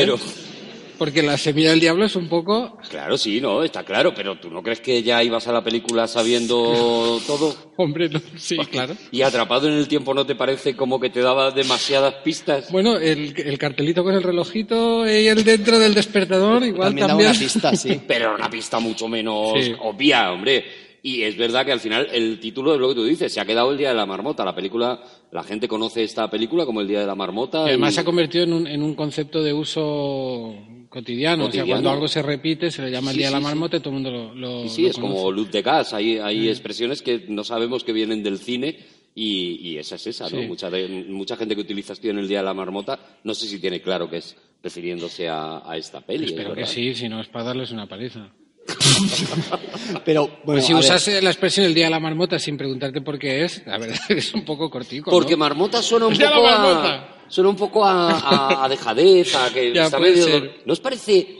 [0.98, 4.50] Porque la semilla del diablo es un poco, claro, sí, no, está claro, pero ¿tú
[4.50, 7.56] no crees que ya ibas a la película sabiendo todo?
[7.78, 8.96] hombre, no, sí, claro.
[9.12, 12.72] Y atrapado en el tiempo no te parece como que te daba demasiadas pistas?
[12.72, 17.28] Bueno, el, el cartelito con el relojito y el dentro del despertador igual También también.
[17.30, 18.02] da una pista, sí.
[18.08, 19.74] pero una pista mucho menos Sí.
[19.82, 20.66] obvia, hombre.
[21.04, 23.46] Y es verdad que al final el título es lo que tú dices, se ha
[23.46, 24.44] quedado el Día de la Marmota.
[24.44, 25.00] La película,
[25.32, 27.60] la gente conoce esta película como el Día de la Marmota.
[27.66, 30.56] Y además y- se ha convertido en un, en un concepto de uso
[30.96, 31.44] cotidiano.
[31.44, 31.70] O sea, Cotidiano.
[31.72, 33.48] cuando algo se repite, se le llama el Sí, Día de la sí, sí.
[33.50, 35.14] Marmota y todo el mundo lo, lo Sí, sí, lo es conoce.
[35.16, 35.94] como luz de gas.
[35.94, 38.80] Hay, hay expresiones que no sabemos que vienen del cine
[39.14, 40.42] y, y esa es esa, ¿no?
[40.42, 40.48] Sí.
[40.48, 43.46] Mucha, de- mucha gente que utiliza esto en el Día de la Marmota no sé
[43.48, 46.26] si tiene claro que es refiriéndose a, a esta peli.
[46.26, 46.72] es Espero que verdad.
[46.74, 48.30] sí, si no es para darles una paliza.
[50.06, 52.58] Pero bueno, Pues si a ver, usas la expresión el día de la marmota sin
[52.58, 55.12] preguntarte por qué es, la verdad es un poco cortico.
[55.12, 55.18] ¿no?
[55.18, 57.15] Porque marmota suena un de la poco a, Marmota.
[57.28, 60.62] Suena un poco a, a- a dejadez, a que Ya, está medio- ser.
[60.66, 61.38] ¿No os parece?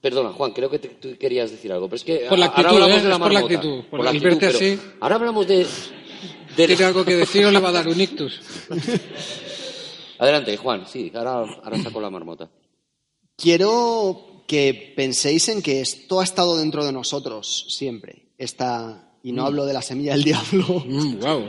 [0.00, 2.58] Perdona, Juan, creo que te- tú querías decir algo, pero es que Por la ahora
[2.60, 3.02] actitud, hablamos ¿eh?
[3.02, 3.54] de la por la marmota.
[3.54, 4.78] actitud, por la verte pero así.
[5.00, 5.66] Ahora hablamos de,
[6.56, 8.40] de- ¿Tiene algo que decir o le va a dar un ictus?
[10.18, 12.48] Adelante, Juan, sí, ahora, ahora saco la marmota.
[13.36, 18.28] quiero que penséis en que esto ha estado dentro de nosotros siempre.
[18.38, 20.84] Esta, y no hablo de la semilla del diablo.
[20.86, 21.48] Mm, wow.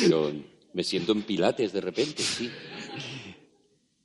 [0.00, 0.32] Pero
[0.76, 2.50] me siento en pilates de repente, sí.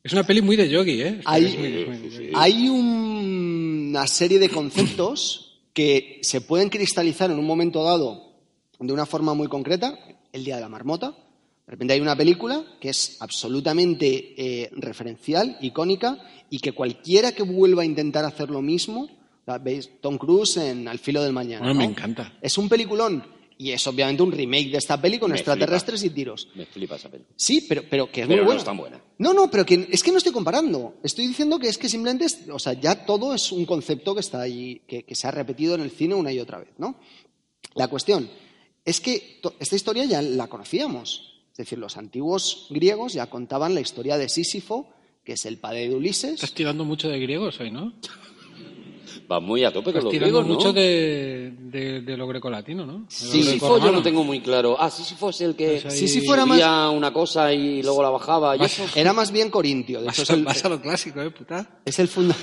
[0.03, 1.21] Es una peli muy de yogi, ¿eh?
[1.25, 2.31] Hay, Es muy- muy de yogi.
[2.33, 3.21] hay un
[3.91, 8.31] una serie de conceptos que se pueden cristalizar en un momento dado
[8.79, 9.99] de una forma muy concreta,
[10.31, 11.09] el Día de la Marmota.
[11.67, 16.17] De repente hay una película que es absolutamente eh, referencial, icónica,
[16.49, 19.09] y que cualquiera que vuelva a intentar hacer lo mismo,
[19.61, 21.65] veis Tom Cruise en Al filo del mañana.
[21.65, 22.31] Bueno, me encanta.
[22.41, 23.23] Es un peliculón
[23.61, 26.47] y es obviamente un remake de esta peli con Me extraterrestres y tiros.
[26.55, 27.23] Me flipa esa peli.
[27.35, 28.59] Sí, pero, pero que es Pero muy no buena.
[28.59, 29.03] es tan buena.
[29.19, 30.95] No, no, pero que es que no estoy comparando.
[31.03, 34.21] Estoy diciendo que es que simplemente, es- o sea, ya todo es un concepto que
[34.21, 36.99] está ahí, que, que se ha repetido en el cine una y otra vez, ¿no?
[37.75, 38.29] La cuestión
[38.83, 41.43] es que esta historia ya la conocíamos.
[41.51, 44.89] Es decir, los antiguos griegos ya contaban la historia de Sísifo,
[45.23, 46.33] que es el padre de Ulises.
[46.33, 47.93] Estás tirando mucho de griegos hoy, ¿no?
[49.31, 50.53] Va muy a tope con Estás los griegos, ¿no?
[50.53, 53.05] mucho de, de, de lo grecolatino, ¿no?
[53.07, 54.75] Sísifo yo no tengo muy claro.
[54.79, 58.03] Ah, Sísifo es el que Pues ahí- Sísifo era más- subía una cosa y luego
[58.03, 58.55] la bajaba.
[58.55, 58.99] y Vas- eso.
[58.99, 60.01] Era más bien corintio.
[60.01, 61.79] De hecho, Vas, el, vas a lo clásico, ¿eh, puta?
[61.85, 62.35] Es el, funda-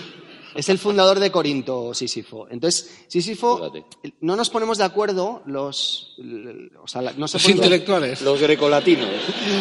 [0.55, 2.49] es el fundador de Corinto, Sísifo.
[2.51, 3.85] Entonces, Sísifo, Fíjate.
[4.23, 6.17] no nos ponemos de acuerdo los,
[6.83, 8.23] o sea, no se Los intelectuales.
[8.23, 9.09] Los grecolatinos.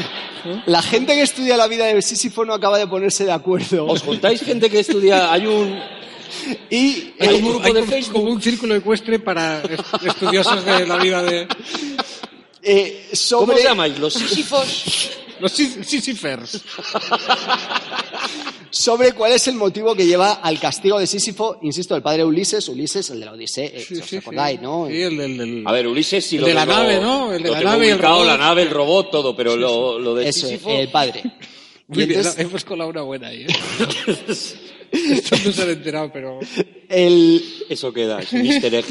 [0.65, 3.85] la gente que estudia la vida de Sísifo no acaba de ponerse de acuerdo.
[3.85, 5.31] ¿Os juntáis gente que estudia?
[5.31, 5.77] Hay un...
[6.69, 8.13] Y Hay eh, un grupo hay de como- Facebook.
[8.21, 11.47] como un círculo ecuestre para est- estudiosos de la vida de
[12.61, 13.97] eh, sobre, ¿Cómo se llamáis?
[13.99, 15.09] ¿Los sísifos?
[15.39, 16.61] los sisifers.
[18.71, 22.67] sobre cuál es el motivo que lleva al castigo de Sísifo, insisto, el padre Ulises,
[22.69, 24.63] Ulises, el de la Odisea, eh, Sí, os sí, acordáis, sí.
[24.63, 24.87] ¿no?
[24.89, 25.37] Sí, el del...
[25.37, 27.33] del- A ver, Ulises sí El lo de la tengo- nave, ¿no?
[27.33, 28.25] El de la nave el robot.
[28.25, 30.69] la nave, el robot, todo, pero lo, lo de Eso, Sísifo...
[30.71, 31.23] el padre.
[31.87, 33.47] Muy bien, entonces, hemos colado una buena ahí, ¿eh?
[35.11, 36.39] Esto no se han enterado, pero...
[36.89, 38.85] el, Eso queda, es un easter egg.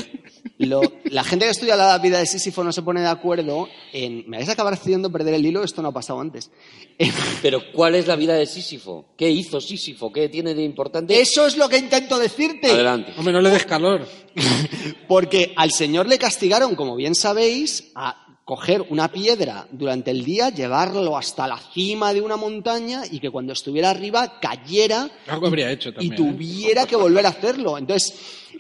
[0.58, 0.80] Lo-
[1.10, 4.24] la gente que estudia la vida de Sísifo no se pone de acuerdo en...
[4.28, 6.50] Me vais a acabar haciendo perder el hilo, esto no ha pasado antes.
[7.42, 9.06] Pero ¿cuál es la vida de Sísifo?
[9.18, 10.10] ¿Qué hizo Sísifo?
[10.12, 11.20] ¿Qué tiene de importante?
[11.20, 12.70] Eso es lo que intento decirte.
[12.70, 13.12] Adelante.
[13.18, 14.06] Hombre, no le des calor.
[15.08, 20.50] Porque al señor le castigaron, como bien sabéis, a coger una piedra durante el día,
[20.50, 25.68] llevarlo hasta la cima de una montaña y que cuando estuviera arriba cayera Algo habría
[25.72, 26.12] hecho y.
[26.12, 26.16] ¿eh?
[26.16, 27.76] tuviera que volver a hacerlo.
[27.76, 28.14] Entonces,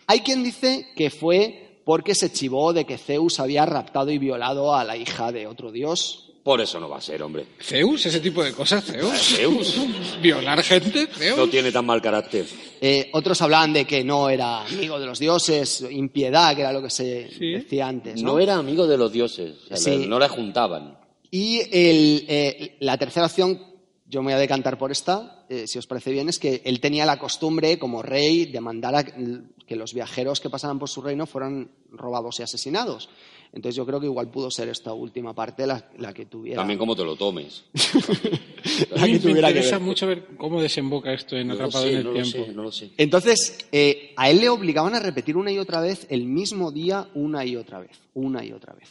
[0.08, 4.74] hay quien dice que fue porque se chivó de que Zeus había raptado y violado
[4.74, 6.25] a la hija de otro dios.
[6.46, 7.44] Por eso no va a ser, hombre.
[7.60, 9.20] Zeus, ese tipo de cosas, Zeus.
[9.36, 9.80] Zeus.
[10.22, 11.36] Violar gente, Zeus.
[11.36, 12.46] No tiene tan mal carácter.
[12.80, 16.80] Eh, otros hablaban de que no era amigo de los dioses, impiedad, que era lo
[16.80, 17.50] que se Sí.
[17.50, 18.22] decía antes.
[18.22, 18.34] ¿no?
[18.34, 19.56] No era amigo de los dioses.
[19.64, 20.06] o sea, Sí.
[20.06, 20.96] No la juntaban.
[21.32, 23.60] Y el, eh, la tercera opción,
[24.06, 26.78] yo me voy a decantar por esta, eh, si os parece bien, es que él
[26.78, 31.02] tenía la costumbre, como rey, de mandar a que los viajeros que pasaban por su
[31.02, 33.08] reino fueran robados y asesinados.
[33.56, 36.58] Entonces yo creo que igual pudo ser esta última parte la, la que tuviera.
[36.60, 37.64] También como te lo tomes.
[38.90, 39.80] La me que interesa ver.
[39.80, 42.52] mucho ver cómo desemboca esto en No lo Atrapado sé, en el no lo sé,
[42.52, 42.90] no lo sé.
[42.98, 47.08] Entonces, eh, a él le obligaban a repetir una y otra vez el mismo día,
[47.14, 48.90] una y otra vez, una y otra vez.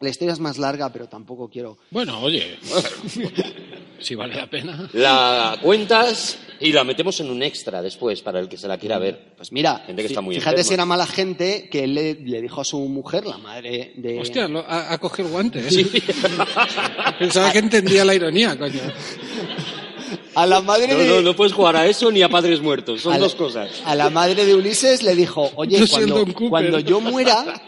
[0.00, 1.76] La historia es más larga, pero tampoco quiero...
[1.90, 2.56] Bueno, oye,
[4.00, 4.88] si vale la pena.
[4.94, 8.98] La cuentas y la metemos en un extra después para el que se la quiera
[8.98, 9.32] ver.
[9.36, 10.68] Pues mira, Gente que está muy fíjate enferma.
[10.68, 14.20] si era mala gente que él le, le dijo a su mujer, la madre de...
[14.20, 15.60] Hostia, lo- ha, ha cogido el guante.
[15.60, 16.02] ¿eh?
[17.18, 18.80] Pensaba que entendía la ironía, coño.
[20.34, 21.06] A la madre No, de...
[21.08, 23.02] no, no puedes jugar a eso ni a padres muertos.
[23.02, 23.82] Son a la- dos cosas.
[23.84, 26.48] A la madre de Ulises le dijo, oye, Yo soy el cuando, Don Cooper".
[26.50, 27.62] cuando yo muera,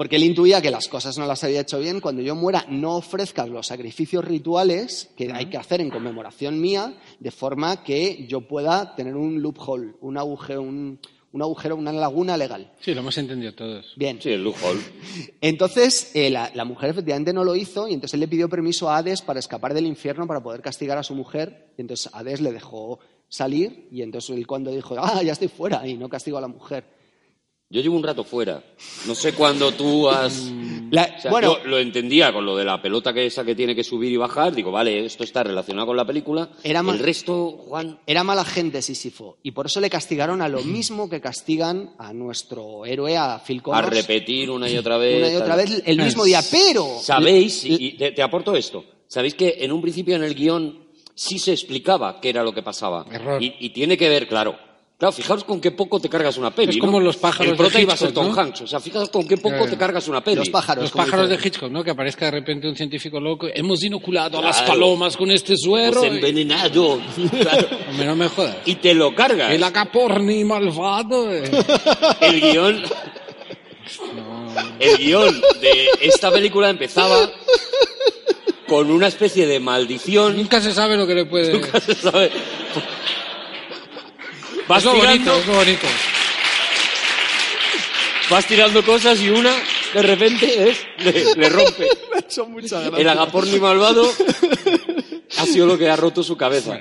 [0.00, 2.96] porque él intuía que las cosas no las había hecho bien, cuando yo muera no
[2.96, 8.40] ofrezcas los sacrificios rituales que hay que hacer en conmemoración mía, de forma que yo
[8.48, 10.98] pueda tener un loophole, un agujero, un,
[11.32, 12.72] un agujero, una laguna legal.
[12.80, 13.92] Sí, lo hemos entendido todos.
[13.94, 14.18] Bien.
[14.22, 14.68] Sí, el lujo.
[15.42, 18.88] Entonces, eh, la, la mujer efectivamente no lo hizo y entonces él le pidió permiso
[18.88, 21.74] a Hades para escapar del infierno para poder castigar a su mujer.
[21.76, 25.86] Y entonces Hades le dejó salir y entonces él cuando dijo, ah, ya estoy fuera
[25.86, 26.99] y no castigo a la mujer.
[27.72, 28.64] Yo llevo un rato fuera.
[29.06, 30.50] No sé cuándo tú has...
[30.90, 33.54] La- O sea, bueno, yo lo entendía con lo de la pelota que esa que
[33.54, 34.52] tiene que subir y bajar.
[34.52, 36.50] Digo, vale, esto está relacionado con la película.
[36.64, 38.00] Era ma- El resto, Juan...
[38.08, 42.12] era mala gente Sísifo y por eso le castigaron a lo mismo que castigan a
[42.12, 45.18] nuestro héroe, a Phil A repetir una y otra vez.
[45.18, 46.40] una y otra vez el mismo día.
[46.50, 47.64] Pero ¿Sabéis?
[47.64, 48.84] Y, y te, te aporto esto.
[49.06, 52.64] ¿Sabéis que en un principio en el guion sí se explicaba qué era lo que
[52.64, 53.06] pasaba?
[53.12, 53.40] Error.
[53.40, 54.58] Y, y tiene que ver, claro.
[55.00, 56.72] Claro, fijaos con qué poco te cargas una peli.
[56.72, 56.84] Es ¿no?
[56.84, 58.38] como los pájaros El prota de iba a ser Hitchcock, Tom ¿no?
[58.42, 58.60] Hanks.
[58.60, 60.36] O sea, fijaos con qué poco te cargas una peli.
[60.36, 60.82] Los pájaros.
[60.84, 61.38] Los pájaros de.
[61.42, 61.82] Hitchcock, ¿no?
[61.82, 63.48] Que aparezca de repente un científico loco.
[63.54, 66.00] Hemos inoculado a las palomas con este suero.
[66.02, 67.00] Pues envenenado.
[67.40, 67.66] Claro.
[67.90, 68.56] Hombre, no me jodas.
[68.66, 69.50] Y te lo cargas.
[69.52, 71.32] El acaporni malvado.
[71.34, 71.50] eh.
[72.20, 72.82] El guion.
[74.80, 77.30] El guion de esta película empezaba
[78.68, 80.36] con una especie de maldición.
[80.36, 81.54] Nunca se sabe lo que le puede...
[81.54, 82.30] Nunca se sabe.
[84.70, 85.86] Vas es bonito, tirando, es lo bonito.
[88.30, 89.52] vas tirando cosas y una,
[89.94, 91.88] de repente, es, le, le rompe.
[92.28, 94.08] Son muchas El agaporni malvado
[95.38, 96.80] ha sido lo que ha roto su cabeza.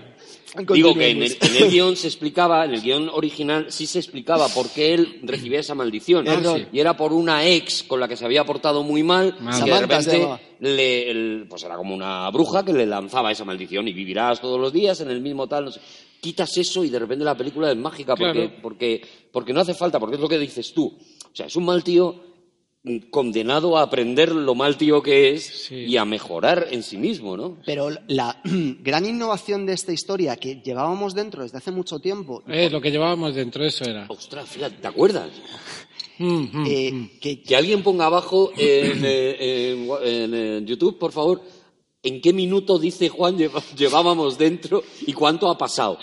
[0.73, 3.99] Digo que en el, en el guion se explicaba, en el guion original sí se
[3.99, 6.27] explicaba por qué él recibía esa maldición.
[6.27, 6.67] Error.
[6.73, 9.79] Y era por una ex con la que se había portado muy mal, que de
[9.81, 10.17] repente
[10.59, 14.59] le, el- pues era como una bruja que le lanzaba esa maldición y vivirás todos
[14.59, 15.65] los días en el mismo tal.
[15.65, 15.79] No sé.
[16.21, 18.61] Quitas eso y de repente la película es mágica porque, Claro.
[18.61, 19.01] porque,
[19.31, 20.87] porque no hace falta, porque es lo que dices tú.
[20.87, 22.15] O sea, es un mal tío
[22.83, 25.75] mm, condenado a aprender lo mal tío que es Sí.
[25.75, 27.57] y a mejorar en sí mismo, ¿no?
[27.65, 28.41] Pero la
[28.81, 32.91] gran innovación de esta historia que llevábamos dentro desde hace mucho tiempo, Eh, lo que
[32.91, 34.05] llevábamos dentro, eso era.
[34.09, 35.29] Ostras, fíjate, ¿te acuerdas?
[36.21, 36.65] Mm, mm.
[36.67, 41.41] eh, que Que alguien ponga abajo en, eh, en en, YouTube, por favor,
[42.03, 43.37] en qué minuto dice Juan
[43.75, 45.97] llevábamos dentro y cuánto ha pasado.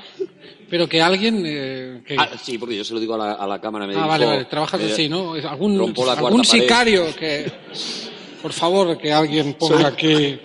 [0.68, 1.42] Pero que alguien...
[1.46, 3.86] eh, que- Ah, sí, porque yo se lo digo a la, a la cámara.
[3.86, 5.34] Me Ah, dijo, vale, vale, trabajas eh, así, ¿no?
[5.34, 6.42] Algún, algún pared.
[6.44, 7.50] sicario que...
[8.42, 10.38] Por favor, que alguien ponga aquí...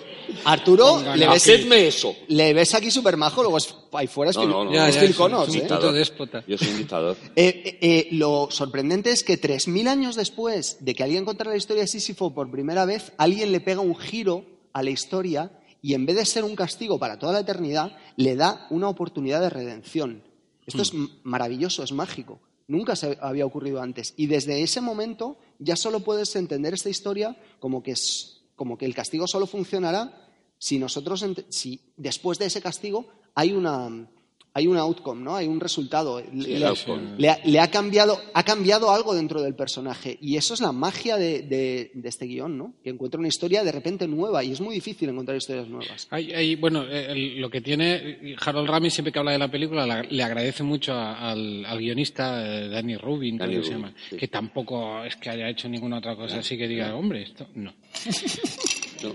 [0.46, 2.16] Arturo, le ves, Hacedme eso.
[2.30, 4.74] le ves aquí súper majo, luego es, ahí fuera es No, no, no.
[4.74, 5.92] Ya, es ya, es un- Connors, es un ¿eh?
[5.92, 6.44] déspota.
[6.48, 7.18] Yo soy un dictador.
[7.36, 11.88] Eh, lo sorprendente es que 3.000 años después de que alguien contara la historia de
[11.88, 16.16] Sísifo por primera vez, alguien le pega un giro a la historia y en vez
[16.16, 20.24] de ser un castigo para toda la eternidad, le da una oportunidad de redención.
[20.66, 22.40] Esto es m- maravilloso, es mágico.
[22.68, 24.14] Nunca se había ocurrido antes.
[24.16, 28.86] Y desde ese momento ya solo puedes entender esta historia como que, es, como que
[28.86, 30.28] el castigo solo funcionará
[30.60, 34.08] si nosotros, si después de ese castigo hay una,
[34.54, 35.36] hay un outcome, ¿no?
[35.36, 36.20] Hay un resultado.
[36.20, 37.16] Sí, Le- outcome.
[37.18, 40.18] le, ha, le ha cambiado, ha cambiado algo dentro del personaje.
[40.22, 42.74] Y eso es la magia de, de- de este guion, ¿no?
[42.84, 44.44] Que encuentra una historia de repente nueva.
[44.44, 46.08] Y es muy difícil encontrar historias nuevas.
[46.10, 49.50] Hay- hay- bueno, eh, el- lo que tiene Harold Ramis siempre que habla de la
[49.50, 53.72] película la- le agradece mucho a- al, al guionista eh, Danny Rubin, que se Rubin,
[53.72, 54.18] llama, sí.
[54.18, 57.74] que tampoco es que haya hecho ninguna otra cosa así que diga, hombre, esto no.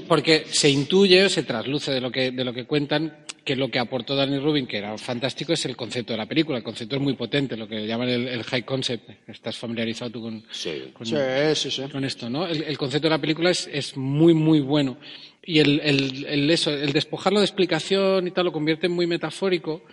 [0.09, 3.71] Porque se intuye o se trasluce de lo que de lo que cuentan que lo
[3.71, 6.59] que aportó Danny Rubin, que era fantástico, es el concepto de la película.
[6.59, 9.09] El concepto es muy potente, lo que llaman el, el high concept.
[9.29, 10.91] Estás familiarizado tú con, Sí.
[10.93, 11.15] con- Sí,
[11.55, 11.83] sí, sí.
[11.91, 12.47] con esto, ¿no?
[12.47, 14.99] El, el concepto de la película es, es muy, muy bueno.
[15.45, 19.07] Y el, el, el eso, el despojarlo de explicación y tal lo convierte en muy
[19.07, 19.85] metafórico.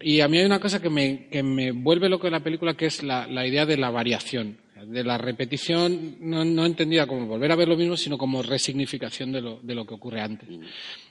[0.00, 2.74] Y a mí hay una cosa que me, que me vuelve loco de la película,
[2.74, 7.26] que es la, la idea de la variación, de la repetición, no, no entendida como
[7.26, 10.48] volver a ver lo mismo, sino como resignificación de lo, de lo que ocurre antes,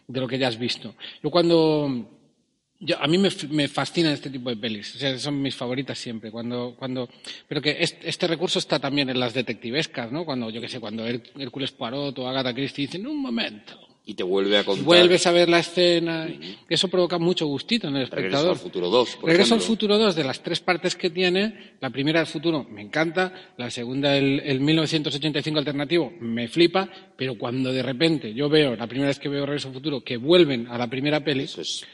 [0.08, 0.96] de lo que ya has visto.
[1.24, 2.20] Yo cuando
[2.84, 6.00] yo, a mí me, me fascinan este tipo de pelis, o sea, son mis favoritas
[6.00, 6.32] siempre.
[6.32, 7.08] Cuando, cuando,
[7.48, 10.26] pero que este, este recurso está también en las detectivescas, ¿no?
[10.26, 14.24] Cuando, yo qué sé, cuando Hércules Poirot o Agatha Christie dicen, un momento, Y te
[14.24, 14.84] vuelve a contar.
[14.84, 16.28] vuelves a ver la escena,
[16.68, 18.52] eso provoca mucho gustito en el Regreso espectador.
[18.54, 21.92] al futuro 2, por Regreso al futuro 2, de las tres partes que tiene, la
[21.92, 27.72] primera del futuro me encanta, la segunda el, el 1985 alternativo me flipa, pero cuando
[27.72, 30.78] de repente yo veo, la primera vez que veo Regreso al futuro, que vuelven a
[30.78, 31.86] la primera peli, Eso es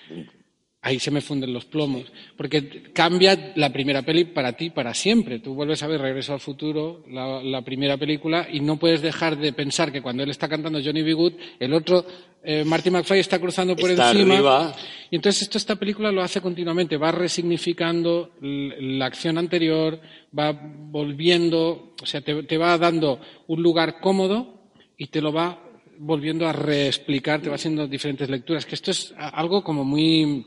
[0.88, 2.06] ahí se me funden los plomos.
[2.38, 5.40] Porque cambia la primera peli para ti para siempre.
[5.40, 9.38] Tú vuelves a ver Regreso al Futuro, la, la primera película, y no puedes dejar
[9.38, 11.14] de pensar que cuando él está cantando Johnny B.
[11.14, 12.06] Good, el otro,
[12.44, 14.36] eh, Marty McFly, está cruzando por Está encima.
[14.36, 14.76] arriba.
[15.12, 20.00] Y entonces esto esta película lo hace continuamente, va resignificando la acción anterior,
[20.38, 25.64] va volviendo, o sea, te, te va dando un lugar cómodo y te lo va
[26.00, 30.46] volviendo a reexplicar, te va haciendo diferentes lecturas, que esto es algo como muy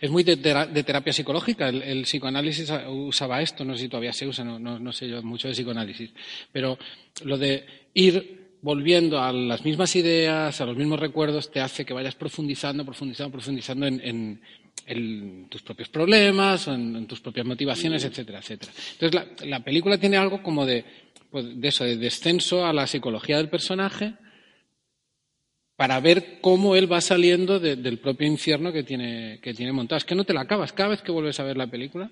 [0.00, 1.68] es muy de, de terapia psicológica.
[1.68, 5.08] El, el psicoanálisis usaba esto, no sé si todavía se usa, no, no- no sé
[5.08, 6.10] yo mucho de psicoanálisis,
[6.52, 6.78] pero
[7.24, 11.92] lo de ir volviendo a las mismas ideas, a los mismos recuerdos, te hace que
[11.92, 14.40] vayas profundizando, profundizando, profundizando en, en-
[14.86, 18.72] en tus propios problemas, en tus propias motivaciones, etcétera, etcétera.
[18.92, 20.84] Entonces la, la película tiene algo como de,
[21.30, 24.14] pues, de eso, de descenso a la psicología del personaje,
[25.76, 29.96] para ver cómo él va saliendo de- del propio infierno que tiene, que tiene montado.
[29.98, 30.72] Es que no te la acabas.
[30.72, 32.10] Cada vez que vuelves a ver la película,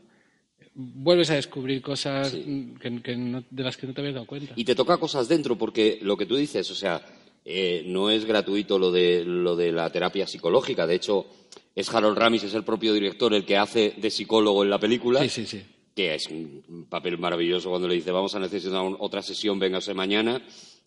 [0.75, 4.53] vuelves a descubrir cosas que- que no- de las que no te habías dado cuenta.
[4.57, 7.01] Y te toca cosas dentro, porque lo que tú dices, o sea,
[7.45, 10.87] eh, no es gratuito lo de, lo de la terapia psicológica.
[10.87, 11.27] De hecho,
[11.75, 15.21] es Harold Ramis, es el propio director el que hace de psicólogo en la película.
[15.23, 15.63] Sí, sí, sí.
[15.93, 19.93] que es un papel maravilloso cuando le dice vamos a necesitar un- otra sesión, véngase
[19.93, 20.41] mañana,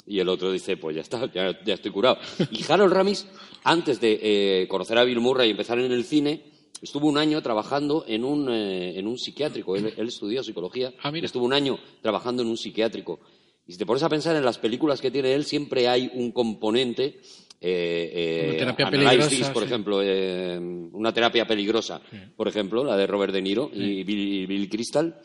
[0.06, 2.18] y el otro dice pues ya está, ya, ya estoy curado.
[2.52, 3.28] Y Harold Ramis,
[3.64, 6.44] antes de eh, conocer a Bill Murray y empezar en el cine,
[6.82, 11.12] estuvo un año trabajando en un, eh, en un psiquiátrico, él, él estudió psicología, Ah,
[11.16, 13.20] estuvo un año trabajando en un psiquiátrico.
[13.66, 16.32] Y si te pones a pensar en las películas que tiene él, siempre hay un
[16.32, 17.22] componente.
[17.62, 18.90] Eh, eh, terapia
[19.30, 19.68] This, por sí.
[19.68, 20.60] ejemplo, eh,
[20.92, 22.02] una terapia peligrosa,
[22.36, 25.18] por ejemplo, la de Robert De Niro y Bill, Bill Crystal,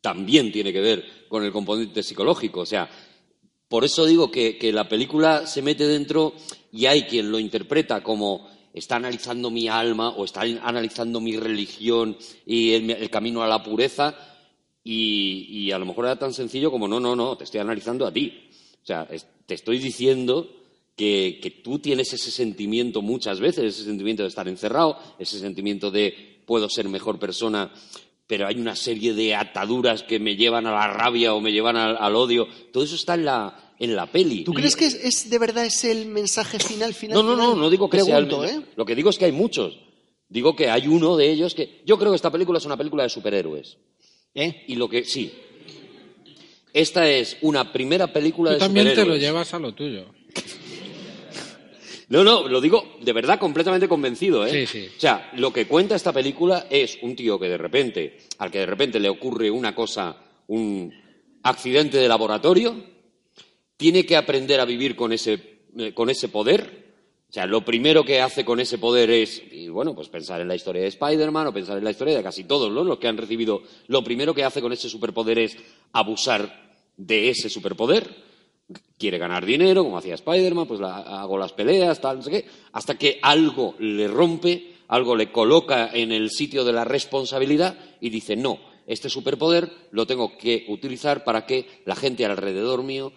[0.00, 2.60] también tiene que ver con el componente psicológico.
[2.60, 2.88] O sea,
[3.68, 6.34] por eso digo que, la película se mete dentro
[6.72, 12.16] y hay quien lo interpreta como está analizando mi alma o está analizando mi religión
[12.44, 14.14] y el, camino a la pureza
[14.84, 18.12] y, a lo mejor era tan sencillo como no, no, no, te estoy analizando a
[18.12, 18.50] ti.
[18.82, 19.08] O sea,
[19.46, 20.48] te estoy diciendo
[20.96, 26.40] que, tú tienes ese sentimiento muchas veces, ese sentimiento de estar encerrado, ese sentimiento de
[26.46, 27.72] puedo ser mejor persona
[28.26, 31.76] pero hay una serie de ataduras que me llevan a la rabia o me llevan
[31.76, 32.48] al, odio.
[32.72, 34.44] Todo eso está en la, en la peli.
[34.44, 37.16] ¿Tú crees que es, de verdad es el mensaje final, final?
[37.16, 38.62] No, no, no, no digo que sea el, ¿eh?
[38.74, 39.78] Lo que digo es que hay muchos.
[40.28, 41.82] Digo que hay uno de ellos que...
[41.86, 43.76] Yo creo que esta película es una película de superhéroes.
[44.34, 44.64] ¿Eh?
[44.66, 45.04] Y lo que...
[45.04, 45.32] Sí.
[46.72, 48.94] Esta es una primera película Tú de superhéroes.
[48.96, 50.06] también te lo llevas a lo tuyo.
[52.08, 54.66] No, no, lo digo de verdad completamente convencido, ¿eh?
[54.66, 54.88] Sí, sí.
[54.96, 58.60] O sea, lo que cuenta esta película es un tío que de repente, al que
[58.60, 60.92] de repente le ocurre una cosa, un
[61.42, 62.76] accidente de laboratorio,
[63.76, 66.86] tiene que aprender a vivir con ese, eh, con ese poder.
[67.28, 70.46] O sea, lo primero que hace con ese poder es, y bueno, pues pensar en
[70.46, 73.16] la historia de Spider-Man o pensar en la historia de casi todos los que han
[73.16, 73.62] recibido.
[73.88, 75.56] Lo primero que hace con ese superpoder es
[75.92, 78.25] abusar de ese superpoder
[78.98, 82.96] quiere ganar dinero, como hacía Spider-Man, pues hago las peleas, tal, no sé qué, hasta
[82.96, 88.36] que algo le rompe, algo le coloca en el sitio de la responsabilidad y dice,
[88.36, 93.12] no, este superpoder lo tengo que utilizar para que la gente alrededor mío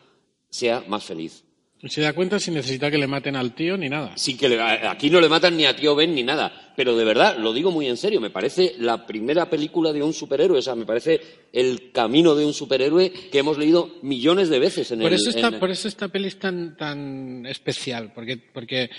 [0.49, 1.43] sea más feliz.
[1.87, 4.11] Se da cuenta si necesita que le maten al tío ni nada.
[4.17, 6.73] Sí, que aquí no le matan ni a tío Ben ni nada.
[6.75, 10.13] Pero de verdad, lo digo muy en serio, me parece la primera película de un
[10.13, 11.21] superhéroe, o sea, me parece
[11.53, 15.29] el camino de un superhéroe que hemos leído millones de veces en por el, eso
[15.29, 18.89] esta, Por eso esta peli es tan, tan especial, porque, porque.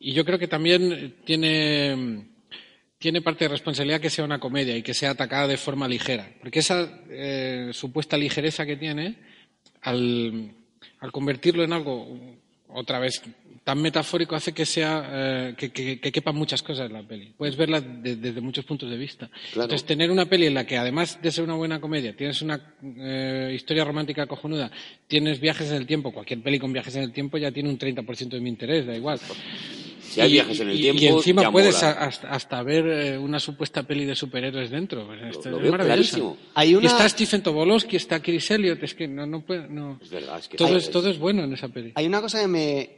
[0.00, 2.26] Y yo creo que también tiene
[2.98, 6.28] tiene parte de responsabilidad que sea una comedia y que sea atacada de forma ligera.
[6.40, 9.18] Porque esa eh, supuesta ligereza que tiene,
[9.82, 10.52] al,
[11.00, 12.18] al convertirlo en algo,
[12.68, 13.22] otra vez,
[13.64, 17.34] tan metafórico, hace que sea eh, que, que, quepan muchas cosas en la peli.
[17.36, 19.30] Puedes verla desde muchos puntos de vista.
[19.48, 22.74] Entonces, tener una peli en la que, además de ser una buena comedia, tienes una
[22.82, 24.70] eh, historia romántica cojonuda,
[25.06, 27.78] tienes viajes en el tiempo, cualquier peli con viajes en el tiempo ya tiene un
[27.78, 29.20] 30% de mi interés, da igual.
[30.08, 31.02] Si hay viajes en el tiempo.
[31.02, 35.12] Y encima puedes hasta, ver eh, una supuesta peli de superhéroes dentro.
[35.14, 36.36] Esto es maravilloso.
[36.54, 36.86] Hay una...
[36.86, 39.68] Está Stephen Tobolowsky, está Chris Elliott, es que no, no puede.
[39.68, 39.98] No.
[40.02, 41.92] Es verdad, es que todo, es, todo es bueno en esa peli.
[41.94, 42.90] Hay una cosa que me,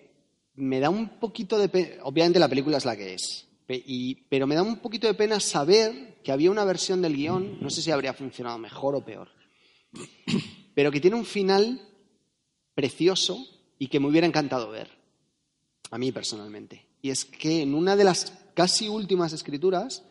[0.55, 2.03] me da un poquito de pena.
[2.05, 3.47] Obviamente la película es la que es.
[3.69, 7.59] Y, pero me da un poquito de pena saber que había una versión del guion,
[7.61, 9.29] no sé si habría funcionado mejor o peor,
[10.75, 11.81] pero que tiene un final
[12.75, 13.39] precioso
[13.79, 14.89] y que me hubiera encantado ver,
[15.91, 16.90] a mí personalmente.
[17.03, 20.05] Y es que en una de las casi últimas escrituras,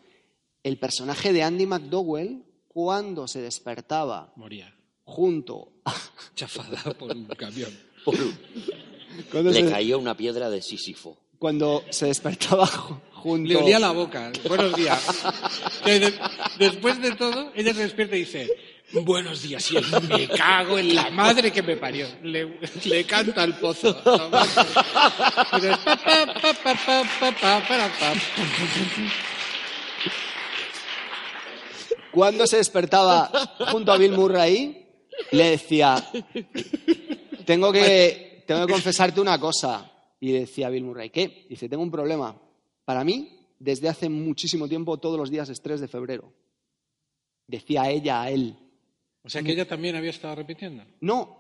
[0.63, 4.73] el personaje de Andy McDowell, cuando se despertaba Moría.
[5.03, 5.93] junto a...
[6.35, 7.71] Chafada por un camión.
[9.33, 11.17] Le cayó una piedra de Sísifo.
[11.37, 13.49] Cuando se despertaba junto...
[13.49, 14.31] Le olía la boca.
[14.47, 15.23] Buenos días.
[16.59, 18.49] Después de todo, ella se despierta y dice...
[18.91, 19.75] Buenos días, y
[20.07, 22.07] me cago en la madre que me parió.
[22.23, 23.95] Le, canta al pozo.
[32.11, 33.27] Cuando se despertaba
[33.71, 34.87] junto a Bill Murray,
[35.31, 36.03] le decía,
[37.45, 39.91] tengo que, tengo que confesarte una cosa.
[40.19, 41.45] Y decía Bill Murray, ¿qué?
[41.47, 42.35] Dice, tengo un problema.
[42.85, 46.33] Para mí, desde hace muchísimo tiempo, todos los días es 3 de febrero.
[47.45, 48.57] Decía ella a él.
[49.23, 50.83] O sea que ella también había estado repitiendo.
[51.01, 51.37] No.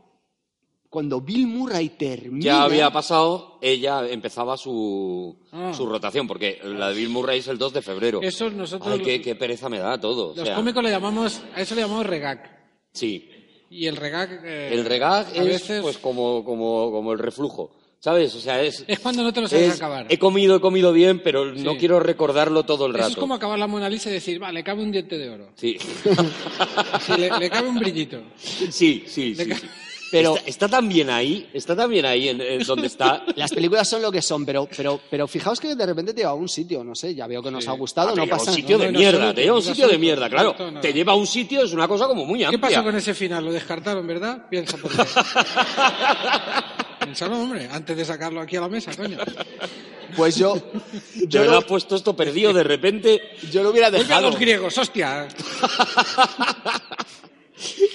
[0.89, 2.43] Cuando Bill Murray termina.
[2.43, 5.71] Ya había pasado, ella empezaba su, ah.
[5.75, 8.19] su rotación, porque la de Bill Murray es el 2 de febrero.
[8.23, 8.99] Eso nosotros.
[8.99, 10.33] Ay, qué, pereza me da todo.
[10.35, 11.41] Los cómicos le llamamos.
[11.53, 12.59] A eso le llamamos regag.
[12.91, 13.29] Sí.
[13.69, 14.43] Y el regag.
[14.43, 17.78] Eh, el regag es pues como, como, como el reflujo.
[17.99, 18.33] ¿Sabes?
[18.33, 18.85] O sea, es.
[18.87, 20.05] Es cuando no te lo sabes acabar.
[20.09, 23.07] He comido, he comido bien, pero no quiero recordarlo todo el rato.
[23.07, 25.29] Eso es como acabar la Mona Lisa y decir, vale, le cabe un diente de
[25.29, 25.49] oro.
[25.55, 25.77] Sí.
[27.17, 28.21] le, cabe un brillito.
[28.37, 29.53] Sí, sí, sí.
[30.11, 33.25] Pero está, también ahí, está también ahí en, donde está.
[33.35, 36.31] Las películas son lo que son, pero, pero, pero fijaos que de repente te lleva
[36.31, 38.51] a un sitio, no sé, ya veo que nos ha gustado, ah, no pasa nada.
[38.51, 40.55] un sitio de mierda, te lleva a un sitio de mierda, claro.
[40.81, 42.59] Te lleva a un sitio, es una cosa como muy amplia.
[42.59, 43.45] ¿Qué pasó con ese final?
[43.45, 44.47] ¿Lo descartaron, verdad?
[44.49, 45.03] Piensa por qué.
[47.09, 49.17] Pensalo, hombre, antes de sacarlo aquí a la mesa, coño.
[50.15, 50.55] Pues yo.
[51.27, 53.19] Yo lo he puesto esto perdido de repente.
[53.51, 54.27] Yo lo hubiera dejado.
[54.27, 55.27] a los griegos, hostia.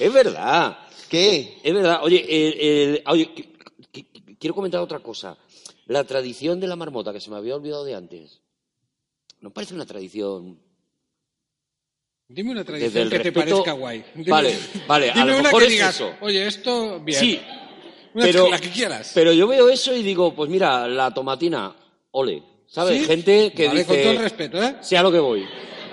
[0.00, 0.78] es verdad.
[1.08, 1.60] ¿Qué?
[1.62, 2.00] Es verdad.
[2.02, 3.04] Oye,
[4.40, 5.36] quiero comentar otra cosa.
[5.86, 8.40] La tradición de la marmota, que se me había olvidado de antes.
[9.40, 10.58] ¿No parece una tradición
[12.26, 14.04] Dime una tradición que te parezca guay.
[14.14, 14.58] Dime- Vale,
[14.88, 16.14] vale, a dime lo una mejor que es digas, eso.
[16.22, 17.20] oye, esto bien.
[17.20, 17.40] Sí,
[18.14, 19.10] pero, la que quieras.
[19.14, 21.74] pero yo veo eso y digo, pues mira, la tomatina,
[22.12, 22.42] ole.
[22.66, 23.00] ¿Sabes?
[23.02, 23.06] ¿Sí?
[23.06, 24.76] Gente que Vale, dice, con todo el respeto, ¿eh?
[24.80, 25.44] sea lo que voy.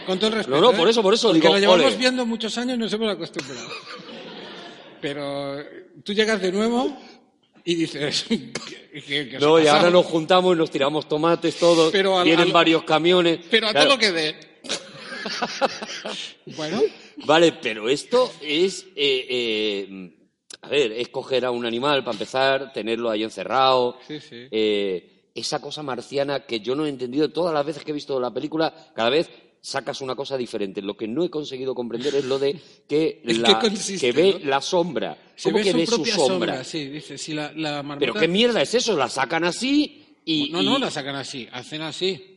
[0.05, 0.55] Con todo el respeto.
[0.59, 0.77] No, no, ¿eh?
[0.77, 1.95] por eso, por eso, Porque digo, lo llevamos ole.
[1.97, 3.67] viendo muchos años y nos hemos acostumbrado.
[5.01, 5.57] Pero
[6.03, 6.97] tú llegas de nuevo
[7.63, 8.25] y dices.
[8.29, 8.51] ¿qué-
[9.05, 12.23] qué- qué os No, y ahora nos juntamos y nos tiramos tomates todos, Pero a-
[12.23, 13.39] vienen a lo- varios camiones.
[13.49, 14.35] Pero a Claro, todo lo que dé.
[16.57, 16.81] bueno,
[17.25, 20.11] Vale, pero esto es, eh, eh,
[20.61, 23.97] a ver, es coger a un animal para empezar, tenerlo ahí encerrado.
[24.07, 24.47] Sí, sí.
[24.51, 28.19] eh, esa cosa marciana que yo no he entendido todas las veces que he visto
[28.19, 29.29] la película, cada vez
[29.61, 30.81] sacas una cosa diferente.
[30.81, 34.39] Lo que no he conseguido comprender es lo de que, ¿En la, consiste, que ve
[34.43, 34.49] no?
[34.49, 35.17] la sombra.
[35.35, 36.63] se ¿Cómo ve que su ve su propia sombra?
[36.63, 37.99] Sí, dice, si la, la marmota...
[37.99, 40.49] Pero qué mierda es eso, la sacan así y...
[40.51, 42.30] No, no, y- la sacan así, hacen así.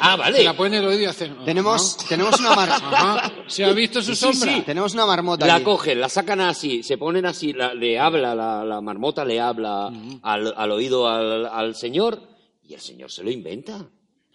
[0.00, 0.44] Ah, Se vale.
[0.44, 1.44] la ponen en el oído y hacen...
[1.44, 3.32] Tenemos, tenemos una mar- Ajá.
[3.46, 4.54] ¿Se ha visto su Sí, sombra?
[4.56, 4.62] sí.
[4.62, 5.64] tenemos una marmota La allí.
[5.64, 9.90] cogen, la sacan así, se ponen así, la- le habla, la, la marmota le habla
[10.22, 12.20] al, al oído al, al señor
[12.62, 13.86] y el señor se lo inventa.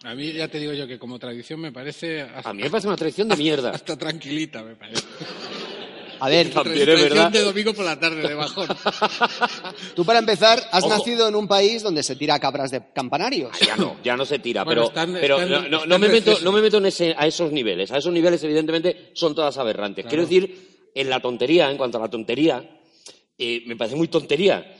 [0.02, 2.70] A mí ya te digo yo que como tradición me parece hasta, A mí me
[2.70, 3.70] parece una tradición de mierda.
[3.74, 5.02] hasta tranquilita, me parece.
[6.20, 7.30] A ver, También es Tradición verdad.
[7.32, 8.68] de domingo por la tarde, de bajón.
[9.94, 10.98] tú para empezar has Ojo.
[10.98, 13.50] nacido en un país donde se tira cabras de campanarios.
[13.54, 15.88] Ah, Ya no, ya no se tira, Bueno, pero, están- pero están- no, no- están
[15.88, 16.44] no me en meto, receso.
[16.44, 17.90] no me meto en ese- a esos niveles.
[17.90, 20.06] A esos niveles, evidentemente, son todas aberrantes.
[20.06, 22.68] Quiero decir, en la tontería, en cuanto a la tontería,
[23.38, 24.76] eh, me parece muy tontería.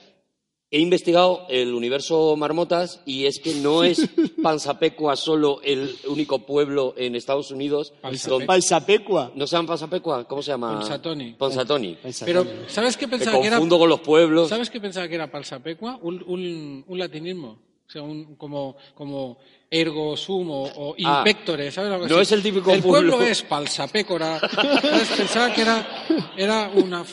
[0.73, 4.09] He investigado el universo marmotas y es que no es
[4.43, 7.93] Pansapecua solo el único pueblo en Estados Unidos.
[8.01, 8.31] Pansapecua.
[8.31, 9.33] donde- Palsapecua.
[9.35, 10.29] ¿No se llama Pansapecua?
[10.29, 10.79] ¿Cómo se llama?
[10.79, 11.33] Ponsatoni.
[11.33, 11.99] Ponsatoni.
[12.25, 13.57] Pero, ¿sabes qué Me pensaba que era?
[13.57, 14.49] confundo con los pueblos.
[14.49, 15.99] ¿Sabes qué pensaba que era Palsapecua?
[16.03, 17.59] Un, un, un latinismo.
[17.89, 21.91] O sea, un, como, como ergo sum o, Ah, impectore, ¿sabes?
[21.91, 22.23] Algo no así.
[22.23, 23.27] es el típico El pueblo pueblo.
[23.29, 24.39] es Palsapécora.
[24.39, 25.09] ¿Sabes?
[25.17, 26.07] Pensaba que era,
[26.37, 27.05] era una...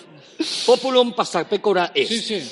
[0.67, 2.07] Populum Pasapecora es.
[2.07, 2.51] Sí, sí.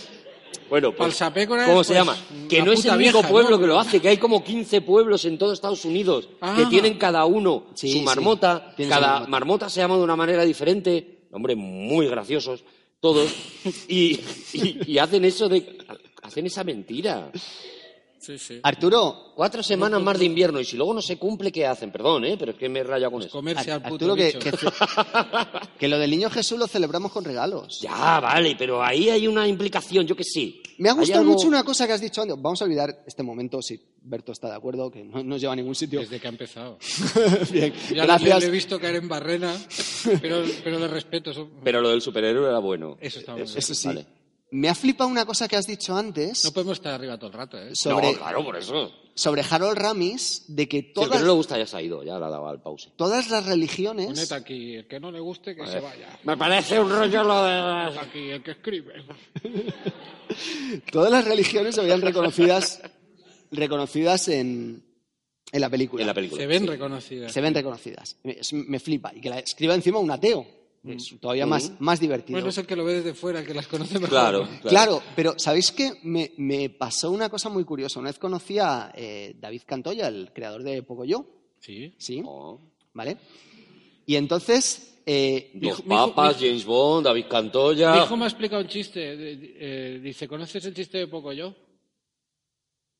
[0.69, 2.17] Bueno, pues, Palsapécora ¿cómo es, se pues, llama?
[2.49, 3.59] Que no es el único vieja, pueblo ¿no?
[3.59, 6.55] que lo hace, que hay como 15 pueblos en todo Estados Unidos Ah.
[6.57, 9.29] que tienen cada uno Sí, su marmota, cada marmota.
[9.29, 9.69] marmota.
[9.69, 12.63] se llama de una manera diferente, hombre, muy graciosos
[12.99, 13.29] todos,
[13.87, 14.19] y,
[14.53, 15.77] y- y hacen eso de,
[16.23, 17.29] hacen esa mentira.
[18.25, 18.59] Sí, sí.
[18.63, 21.91] Arturo, Cuatro semanas más de invierno, y si luego no se cumple, ¿qué hacen?
[21.91, 22.37] Perdón, ¿eh?
[22.39, 23.29] Pero es que me he rayado con eso.
[23.31, 24.39] Comerse al puto Arturo que, bicho.
[24.39, 24.51] que,
[25.77, 27.81] que lo del niño Jesús lo celebramos con regalos.
[27.81, 30.61] Ya, vale, pero ahí hay una implicación, yo que sí.
[30.77, 32.37] Me ha gustado algo- mucho una cosa que has dicho antes.
[32.41, 35.55] Vamos a olvidar este momento, si Berto está de acuerdo, que no nos lleva a
[35.57, 35.99] ningún sitio.
[35.99, 36.77] Desde que ha empezado.
[37.51, 38.39] Bien, Ya le- gracias.
[38.39, 39.53] le he visto caer en barrena,
[40.21, 41.31] pero, pero le respeto.
[41.31, 42.97] eso- Pero lo del superhéroe era bueno.
[43.01, 43.57] Eso está muy bien.
[43.57, 43.87] Eso sí.
[43.87, 44.05] Vale.
[44.55, 47.33] Me ha flipado una cosa que has dicho antes No podemos estar arriba todo el
[47.33, 47.71] rato, ¿eh?
[47.73, 48.89] sobre, No, claro, por eso.
[49.13, 51.81] sobre Harold Ramis, de que Si el que todas, no le gusta ya se ha
[51.81, 52.89] ido, ya la daba al pause.
[52.95, 54.07] todas las religiones...
[54.07, 56.19] Poned aquí, el que no le guste, que se vaya.
[56.23, 57.99] Me parece un rollo lo de...
[57.99, 58.93] Aquí, el que escribe.
[60.91, 62.81] Todas las religiones se veían reconocidas,
[63.51, 64.85] reconocidas en,
[65.51, 66.01] en la película.
[66.01, 66.41] En la película.
[66.41, 67.31] Se ven reconocidas.
[67.31, 68.17] Se ven reconocidas.
[68.23, 69.11] Me, me flipa.
[69.13, 70.47] Y que la escriba encima un ateo.
[70.87, 72.35] Es todavía más, más divertido.
[72.37, 74.09] Bueno, es el que lo ve desde fuera, el que las conoce mejor.
[74.09, 74.69] Claro, claro.
[74.69, 75.93] Claro, pero ¿sabéis qué?
[76.03, 77.99] Me, me pasó una cosa muy curiosa.
[77.99, 81.25] Una vez conocí a eh, David Cantoya, el creador de Pocoyo.
[81.59, 81.93] Sí.
[81.97, 82.21] ¿Sí?
[82.25, 82.59] Oh.
[82.93, 83.17] ¿Vale?
[84.05, 84.99] Y entonces...
[85.05, 88.03] eh, Los Mi mi Papas, mi- James Bond, David Mi Cantoya.
[88.03, 89.01] hijo me ha explicado un chiste.
[89.03, 91.53] eh, dice, ¿conoces el chiste de poco yo?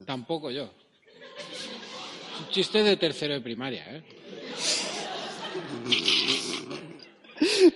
[0.06, 0.64] Tampoco yo.
[0.64, 4.04] Es un chiste de tercero de primaria, ¿eh?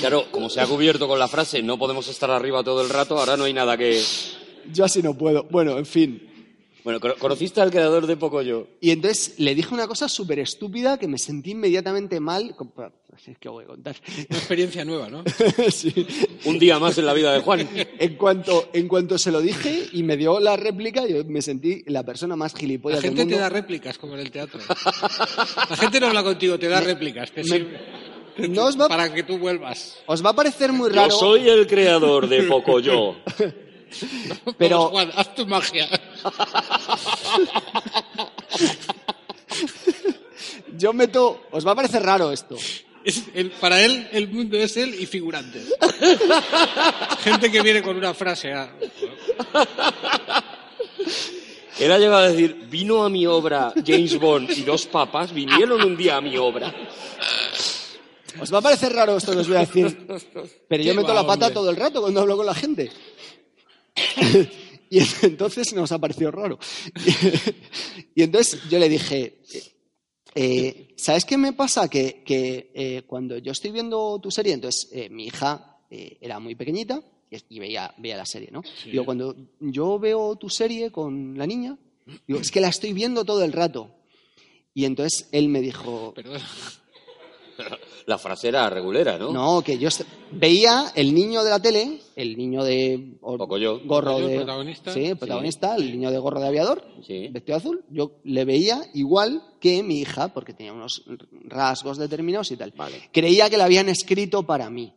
[0.00, 3.16] Claro, como se ha cubierto con la frase no podemos estar arriba todo el rato,
[3.18, 4.02] ahora no hay nada que...
[4.72, 5.44] yo así no puedo.
[5.44, 6.26] Bueno, en fin.
[6.82, 8.66] Bueno, ¿cono- ¿conociste al creador de Pocoyo?
[8.80, 12.56] Y entonces le dije una cosa súper estúpida que me sentí inmediatamente mal.
[13.38, 13.94] ¿Qué voy a contar?
[14.30, 15.22] Una experiencia nueva, ¿no?
[15.70, 15.92] sí.
[16.46, 17.68] Un día más en la vida de Juan.
[17.98, 21.84] En cuanto, en cuanto se lo dije y me dio la réplica, yo me sentí
[21.86, 23.42] la persona más La gilipollas gente del te mundo.
[23.42, 24.58] da réplicas, como en el teatro.
[25.68, 27.30] La gente no habla contigo, te da réplicas.
[27.30, 27.78] Te sirve
[28.36, 29.98] No os va, para que tú vuelvas.
[30.06, 33.16] os va a parecer muy Yo raro, soy el creador de Pocoyo.
[34.58, 35.88] pero Vamos, Juan, haz tu magia.
[40.76, 41.42] yo meto...
[41.50, 42.56] Os va a parecer raro esto.
[43.04, 45.74] Es el- para él, el mundo es él y figurantes.
[47.22, 48.52] Gente que viene con una frase.
[48.52, 48.70] ah,
[51.78, 55.82] Él ha llegado a decir, vino a mi obra James Bond y dos papas vinieron
[55.82, 56.74] un día a mi obra.
[58.40, 60.06] Os va a parecer raro esto que os voy a decir,
[60.68, 61.54] pero yo meto va, la pata hombre.
[61.54, 62.90] todo el rato cuando hablo con la gente.
[64.90, 66.58] y entonces nos ha parecido raro.
[68.14, 69.40] y entonces yo le dije,
[70.34, 71.88] Eh, ¿Sabes qué me pasa?
[71.88, 76.38] Que, que, eh, cuando yo estoy viendo tu serie, entonces eh, mi hija eh, era
[76.38, 78.62] muy pequeñita y, y veía, veía la serie, ¿no?
[78.62, 78.92] Sí.
[78.92, 81.76] Digo, cuando yo veo tu serie con la niña,
[82.28, 83.90] digo, es que la estoy viendo todo el rato.
[84.72, 86.40] Y entonces él me dijo, Perdón.
[88.06, 89.32] La frase era regulera, ¿no?
[89.32, 89.88] no, que yo
[90.32, 93.80] veía el niño de la tele, el niño de o- Pocoyo.
[93.84, 94.92] gorro de protagonista.
[94.92, 97.28] sí, el protagonista, el niño de gorro de aviador, Sí.
[97.28, 101.04] vestido azul, yo le veía igual que mi hija, porque tenía unos
[101.44, 102.72] rasgos determinados y tal.
[102.76, 103.10] Vale.
[103.12, 104.92] Creía que la habían escrito para mí.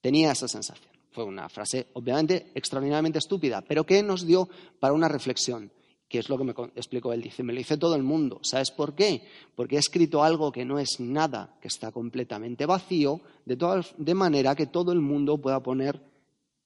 [0.00, 0.88] Tenía esa sensación.
[1.10, 4.48] Fue una frase, obviamente, extraordinariamente estúpida, pero que nos dio
[4.78, 5.72] para una reflexión,
[6.08, 7.22] que es lo que me explicó él.
[7.22, 8.40] Dice, me lo dice todo el mundo.
[8.42, 9.22] ¿Sabes por qué?
[9.54, 14.54] Porque he escrito algo que no es nada, que está completamente vacío, de, de manera
[14.54, 16.00] que todo el mundo pueda poner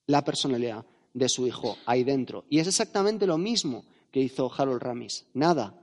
[0.07, 2.45] la personalidad de su hijo ahí dentro.
[2.49, 5.25] Y es exactamente lo mismo que hizo Harold Ramis.
[5.33, 5.79] Nada.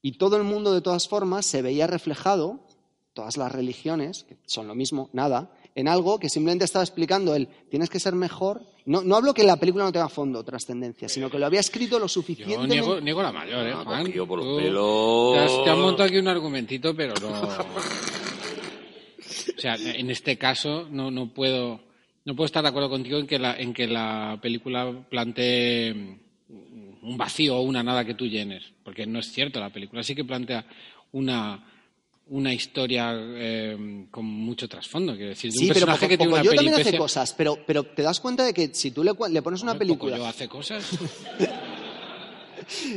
[0.00, 2.60] Y todo el mundo, de todas formas, se veía reflejado,
[3.12, 7.48] todas las religiones, que son lo mismo, nada, en algo que simplemente estaba explicando él,
[7.70, 8.62] tienes que ser mejor.
[8.84, 11.98] No, no hablo que la película no tenga fondo, trascendencia, sino que lo había escrito
[11.98, 12.74] lo Yo suficientemente...
[12.74, 14.06] niego, niego la mayor, ¿eh, Ah, Juan?
[14.06, 15.32] cogido por los Tú pelos.
[15.34, 17.30] Te has, te has montado aquí un argumentito, pero no...
[19.56, 21.80] O sea, en este caso no, no puedo
[22.24, 26.20] no puedo estar de acuerdo contigo en que la, en que la película plantee
[27.02, 29.58] un vacío o una nada que tú llenes, porque no es cierto.
[29.58, 30.64] La película sí que plantea
[31.12, 31.64] una
[32.28, 36.16] una historia eh, con mucho trasfondo, quiero decir, de un Sí, pero personaje Poco- que
[36.18, 39.02] tiene una Pocoyo también hace cosas, pero, pero te das cuenta de que si tú
[39.04, 40.16] le, pones una película...
[40.16, 40.84] Pocoyo hace cosas.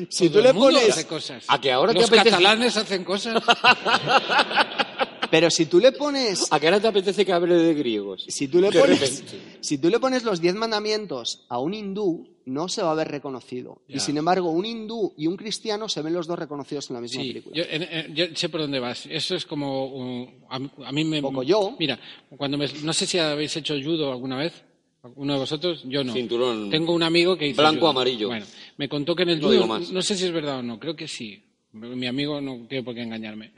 [0.09, 0.89] Si Todo tú le el mundo pones...
[0.91, 1.43] hace cosas.
[1.47, 3.43] ¿A que ahora te Los apetece- catalanes hacen cosas.
[5.31, 6.47] Pero si tú le pones...
[6.51, 8.25] ¿A qué ahora te apetece que hable de griegos?
[8.29, 9.23] Si tú, le De pones,
[9.59, 13.07] si tú le pones los diez mandamientos a un hindú, no se va a ver
[13.09, 13.81] reconocido.
[13.87, 13.97] Ya.
[13.97, 17.01] Y sin embargo, un hindú y un cristiano se ven los dos reconocidos en la
[17.01, 17.55] misma Sí, película.
[17.55, 19.05] yo, en- en- yo sé por dónde vas.
[19.09, 20.31] Eso es como.
[20.49, 21.21] a, a mí me.
[21.21, 21.75] Poco yo.
[21.79, 21.99] Mira,
[22.37, 24.63] cuando me- no sé si habéis hecho judo alguna vez.
[25.17, 25.83] ¿Uno de vosotros?
[25.85, 26.13] Yo no.
[26.13, 27.61] Cinturón Tengo un amigo que hizo.
[27.61, 27.89] blanco, judo.
[27.91, 28.27] amarillo.
[28.29, 28.45] Bueno,
[28.77, 29.77] me contó que en el No digo judo.
[29.79, 29.91] más.
[29.91, 31.43] No sé si es verdad o no, creo que sí.
[31.73, 33.51] Mi amigo no tiene por qué engañarme.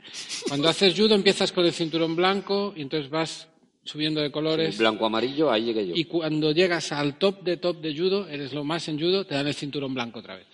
[0.48, 3.48] Cuando haces judo empiezas con el cinturón blanco y entonces vas
[3.88, 4.76] subiendo de colores.
[4.78, 5.94] Blanco, amarillo, ahí llegué yo.
[5.96, 9.34] Y cuando llegas al top de top de judo, eres lo más en judo, te
[9.34, 10.46] dan el cinturón blanco otra vez.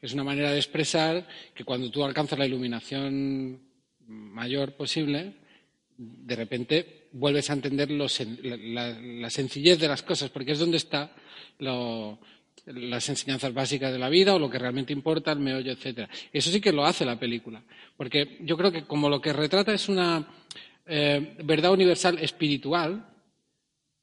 [0.00, 3.60] Es una manera de expresar que cuando tú alcanzas la iluminación
[4.06, 5.34] mayor posible,
[5.96, 11.12] de repente vuelves a entender la sencillez de las cosas, porque es donde está
[11.60, 12.18] lo-
[12.66, 16.08] las enseñanzas básicas de la vida o lo que realmente importa, el meollo, etcétera.
[16.32, 17.62] Eso sí que lo hace la película,
[17.96, 20.26] porque yo creo que como lo que retrata es una
[20.86, 23.08] eh, verdad universal espiritual,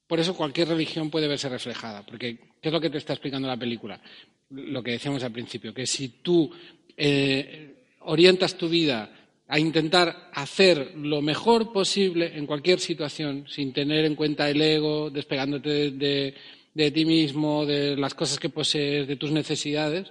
[0.07, 3.47] por eso cualquier religión puede verse reflejada, porque ¿qué es lo que te está explicando
[3.47, 4.01] la película?
[4.49, 6.51] Lo que decíamos al principio, que si tú
[6.97, 9.11] eh, orientas tu vida
[9.47, 15.09] a intentar hacer lo mejor posible en cualquier situación, sin tener en cuenta el ego,
[15.09, 20.07] despegándote de, ti mismo, de las cosas que posees, de tus necesidades,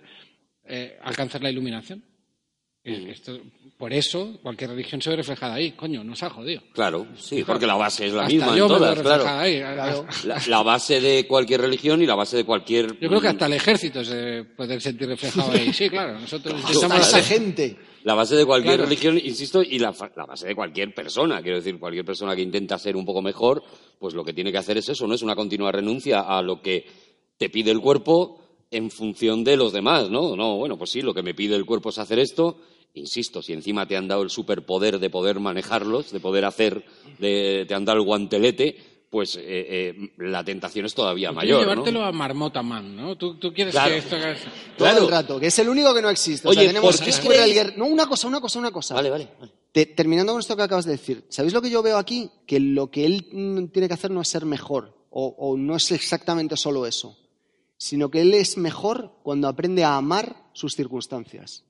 [0.64, 2.02] eh, alcanzas la iluminación.
[2.90, 3.08] Mm.
[3.10, 3.38] Esto-
[3.76, 5.70] por eso cualquier religión se ve reflejada ahí.
[5.72, 6.62] Coño, nos ha jodido.
[6.72, 9.22] Claro, sí, porque la base es la Hasta misma yo en me todas, veo claro.
[9.22, 9.60] reflejada ahí.
[10.24, 12.98] La, la base de cualquier religión y la base de cualquier...
[12.98, 15.72] Yo creo que hasta el ejército se puede sentir reflejado ahí.
[15.72, 16.18] Sí, claro.
[16.18, 17.76] Nosotros Hasta esa gente.
[18.02, 18.88] La base de cualquier Claro.
[18.88, 21.40] religión, insisto, y la base de cualquier persona.
[21.42, 23.62] Quiero decir, cualquier persona que intenta ser un poco mejor,
[24.00, 26.60] pues lo que tiene que hacer es eso, no es una continua renuncia a lo
[26.62, 26.84] que
[27.36, 28.40] te pide el cuerpo
[28.72, 30.34] en función de los demás, ¿no?
[30.36, 32.58] No, bueno, pues sí, lo que me pide el cuerpo es hacer esto.
[32.94, 36.84] Insisto, si encima te han dado el superpoder de poder manejarlos, de poder hacer,
[37.18, 38.76] de- te han dado el guantelete,
[39.10, 43.16] pues eh, eh, la tentación es todavía Tú mayor, llevártelo a Marmota Man, ¿no?
[43.16, 43.92] Tú, tú quieres Claro.
[43.92, 44.16] que esto.
[44.16, 44.36] Todo
[44.88, 45.04] Claro.
[45.04, 46.46] el rato, que es el único que no existe.
[46.48, 48.94] O sea, Oye, tenemos ¿por qué el No, una cosa, una cosa, una cosa.
[48.94, 49.28] Vale, vale.
[49.38, 49.52] vale.
[49.72, 52.30] Te- terminando con esto que acabas de decir, ¿sabéis lo que yo veo aquí?
[52.46, 55.76] Que lo que él mm, tiene que hacer no es ser mejor, o, o no
[55.76, 57.16] es exactamente solo eso,
[57.78, 61.64] sino que él es mejor cuando aprende a amar sus circunstancias.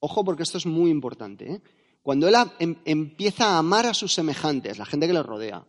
[0.00, 1.50] Ojo, porque esto es muy importante.
[1.52, 1.60] ¿eh?
[2.02, 5.64] Cuando él a- em- empieza a amar a sus semejantes, la gente que le rodea,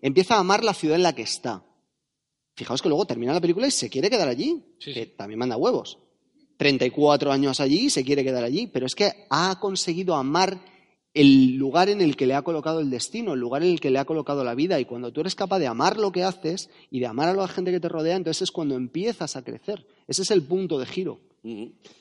[0.00, 1.62] empieza a amar la ciudad en la que está.
[2.54, 5.12] Fijaos que luego termina la película y se quiere quedar allí, Sí, que sí.
[5.16, 5.98] también manda huevos.
[6.56, 10.58] 34 años allí y se quiere quedar allí, pero es que ha conseguido amar
[11.14, 13.90] el lugar en el que le ha colocado el destino, el lugar en el que
[13.90, 14.80] le ha colocado la vida.
[14.80, 17.48] Y cuando tú eres capaz de amar lo que haces y de amar a la
[17.48, 19.86] gente que te rodea, entonces es cuando empiezas a crecer.
[20.06, 21.20] Ese es el punto de giro.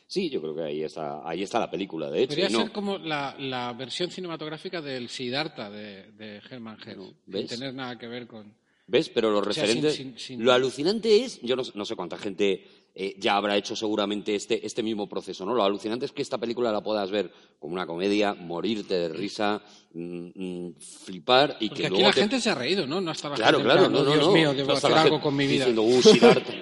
[0.05, 2.36] Sí, yo creo que ahí está, ahí está la película, de hecho.
[2.36, 2.62] Podría no.
[2.62, 7.74] ser como la, la versión cinematográfica del Siddhartha de, de Hermann Hesse, No, sin tener
[7.74, 8.53] nada que ver con...
[8.92, 9.08] ¿Ves?
[9.10, 9.96] Pero los sea, sin- referentes.
[9.96, 11.39] sin- sin- Lo alucinante es.
[11.42, 15.46] Yo no, no sé cuánta gente eh, ya habrá hecho seguramente este, este mismo proceso,
[15.46, 15.54] ¿no?
[15.56, 19.62] Lo alucinante es que esta película la puedas ver como una comedia, morirte de risa,
[19.94, 20.74] mm, mm,
[21.06, 23.00] flipar y Porque que aquí luego la te- gente se ha reído, ¿no?
[23.00, 24.34] No está la Claro, gente claro, plan, no, "Oh, no, Dios no.
[24.34, 25.68] mío, debo hacer algo con mi vida.
[25.68, 26.54] Diciendo, "Uh, Siddhartha,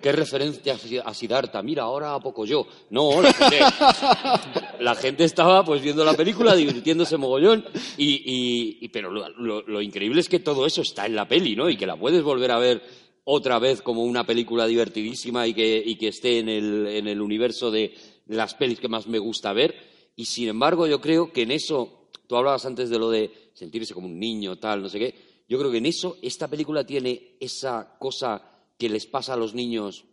[0.00, 2.66] qué referencia a Siddhartha, mira, ahora a poco yo.
[2.90, 3.58] No, la gente,
[4.80, 7.64] la gente estaba pues viendo la película, divirtiéndose mogollón,
[7.96, 11.26] y, y- y- pero lo, lo- lo increíble es que todo eso está en la
[11.28, 11.68] peli, ¿no?
[11.68, 12.82] Y que la puedes volver a ver
[13.24, 17.20] otra vez como una película divertidísima y que, y que esté en el, en el
[17.20, 17.94] universo de
[18.26, 19.74] las pelis que más me gusta ver.
[20.14, 23.94] Y sin embargo, yo creo que en eso, tú hablabas antes de lo de sentirse
[23.94, 25.14] como un niño, tal, no sé qué.
[25.48, 29.54] Yo creo que en eso esta película tiene esa cosa que les pasa a los
[29.54, 30.04] niños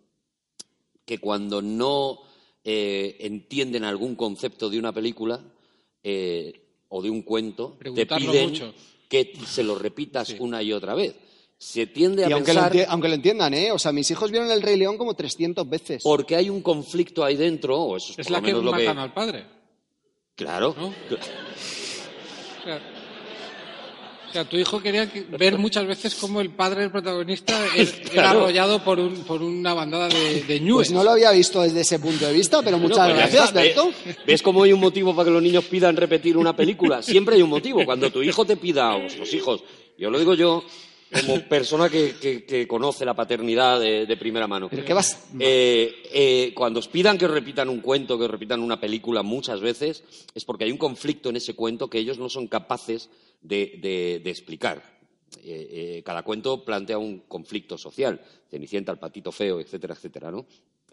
[1.05, 2.19] que cuando no
[2.63, 5.41] eh, entienden algún concepto de una película
[6.03, 8.73] eh, o de un cuento, te piden mucho.
[9.09, 11.15] que se lo repitas una y otra vez.
[11.57, 13.71] Se tiende a Y aunque lo, pensar aunque lo entiendan, ¿eh?
[13.71, 16.03] O sea, mis hijos vieron El Rey León como 300 veces.
[16.03, 18.65] porque hay un conflicto ahí dentro, o eso es, Es por la lo que menos
[18.65, 19.01] lo matan que...
[19.01, 19.45] al padre.
[20.35, 20.75] Claro.
[20.77, 20.87] ¿no?
[20.87, 22.81] O sea,
[24.33, 27.93] o sea, tu hijo quería que- ver muchas veces cómo el padre del protagonista er-
[28.01, 28.39] era Claro.
[28.41, 30.59] arrollado por, un, por una bandada de, de.
[30.73, 33.53] Pues no lo había visto desde ese punto de vista, pero muchas Bueno, pues gracias,
[33.53, 33.91] Berto.
[34.25, 37.03] ¿Ves cómo hay un motivo para que los niños pidan repetir una película?
[37.03, 37.85] Siempre hay un motivo.
[37.85, 39.63] Cuando tu hijo te pida, o los hijos,
[39.99, 40.63] yo lo digo yo
[41.27, 44.67] como persona que, que- que conoce la paternidad de, de primera mano.
[44.67, 45.27] ¿Pero qué vas?
[45.39, 49.21] Eh, eh, cuando os pidan que os repitan un cuento, que os repitan una película
[49.21, 50.03] muchas veces,
[50.33, 53.11] es porque hay un conflicto en ese cuento que ellos no son capaces
[53.43, 54.81] de, explicar.
[55.43, 58.19] Eh, eh, cada cuento plantea un conflicto social.
[58.49, 60.45] Cenicienta, el patito feo, etcétera, etcétera, ¿no?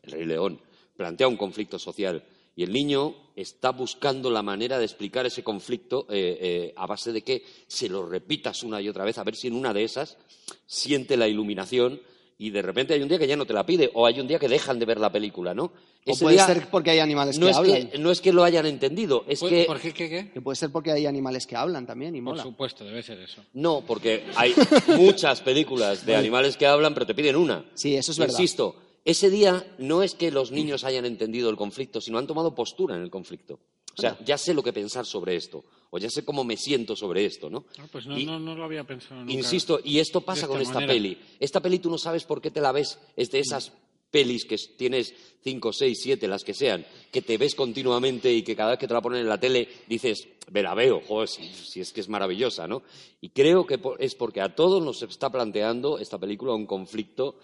[0.03, 0.61] El Rey León
[0.97, 2.25] plantea un conflicto social.
[2.57, 7.23] Y el niño está buscando la manera de explicar ese conflicto eh, a base de
[7.23, 10.19] que se lo repitas una y otra vez, a ver si en una de esas
[10.67, 12.01] siente la iluminación
[12.43, 14.27] y de repente hay un día que ya no te la pide o hay un
[14.27, 15.65] día que dejan de ver la película, ¿no?
[15.65, 15.73] O
[16.07, 17.89] Ese puede día ser porque hay animales no que es hablan.
[17.89, 20.31] que, no es que lo hayan entendido, es ¿Por, que por qué, qué, qué?
[20.33, 22.43] Que puede ser porque hay animales que hablan también y Por mola.
[22.43, 23.45] supuesto, debe ser eso.
[23.53, 24.55] no, porque hay
[24.97, 27.65] muchas películas de animales que hablan, pero te piden una.
[27.75, 28.33] Sí, eso es verdad.
[28.33, 28.75] Insisto,
[29.05, 32.97] ese día no es que los niños hayan entendido el conflicto, sino han tomado postura
[32.97, 33.61] en el conflicto.
[33.97, 36.95] O sea, ya sé lo que pensar sobre esto, o ya sé cómo me siento
[36.97, 37.65] sobre esto, ¿no?
[37.79, 39.33] Ah, pues no, Y- no, no lo había pensado nunca.
[39.33, 40.93] Insisto, y esto pasa con esta manera.
[40.93, 41.19] peli.
[41.39, 43.73] Esta peli tú no sabes por qué te la ves, es de esas
[44.11, 48.57] pelis que tienes cinco, seis, siete, las que sean, que te ves continuamente y que
[48.57, 51.49] cada vez que te la ponen en la tele dices, me la veo, joder, si,
[51.55, 52.83] si es que es maravillosa, ¿no?
[53.21, 57.41] Y creo que es porque a todos nos está planteando esta película un conflicto mm,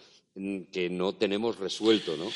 [0.70, 2.24] que no tenemos resuelto, ¿no?
[2.24, 2.32] con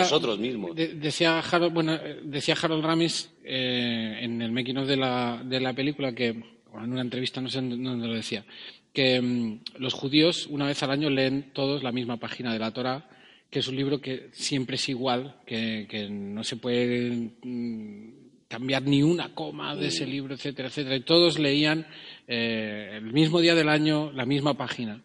[0.00, 0.74] nosotros mismos.
[0.74, 5.42] de- decía Harold, bueno, eh, decía Harold Ramis eh, en el making of de la,
[5.44, 6.30] de la película que,
[6.72, 8.44] o en una entrevista, no sé dónde lo decía,
[8.92, 12.72] que mm, los judíos una vez al año leen todos la misma página de la
[12.72, 13.10] Torah,
[13.50, 18.08] que es un libro que siempre es igual, que, que no se puede mm,
[18.48, 20.96] cambiar ni una coma de ese libro, etcétera, etcétera.
[20.96, 21.86] Y todos leían
[22.26, 25.02] eh, el mismo día del año la misma página.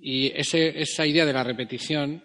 [0.00, 2.22] Y ese- esa idea de la repetición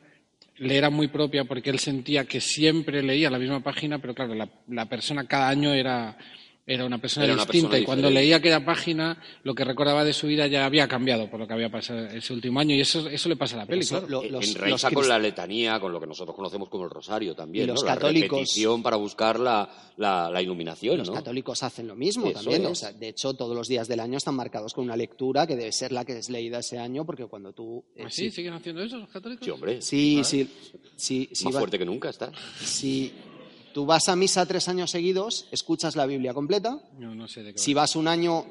[0.58, 4.34] le era muy propia porque él sentía que siempre leía la misma página, pero claro,
[4.36, 6.18] la, la persona cada año era,
[6.68, 10.04] era una persona Era una distinta persona y cuando leía aquella página lo que recordaba
[10.04, 12.82] de su vida ya había cambiado por lo que había pasado ese último año y
[12.82, 14.08] eso, eso le pasa a la peli, claro.
[14.10, 16.86] lo- En- los- en raíza los con la letanía, con lo que nosotros conocemos como
[16.86, 17.88] el rosario también, Y los ¿no?
[17.88, 21.14] La católicos- repetición para buscar la, la- la iluminación, Los ¿no?
[21.14, 22.66] católicos hacen lo mismo Eso también.
[22.66, 25.56] O sea, de hecho, todos los días del año están marcados con una lectura que
[25.56, 27.84] debe ser la que es leída ese año, porque cuando tú.
[27.96, 28.32] eh, ¿Ah, sí?
[28.32, 29.46] ¿Siguen haciendo eso los católicos?
[29.46, 29.82] Sí, hombre.
[29.84, 30.50] Sí, sí,
[30.96, 32.32] sí, sí, Más va- fuerte que nunca está.
[32.60, 33.12] si
[33.76, 36.80] tú vas a misa tres años seguidos, escuchas la Biblia completa.
[36.98, 37.82] No, no sé de qué Si va.
[37.82, 38.46] vas un año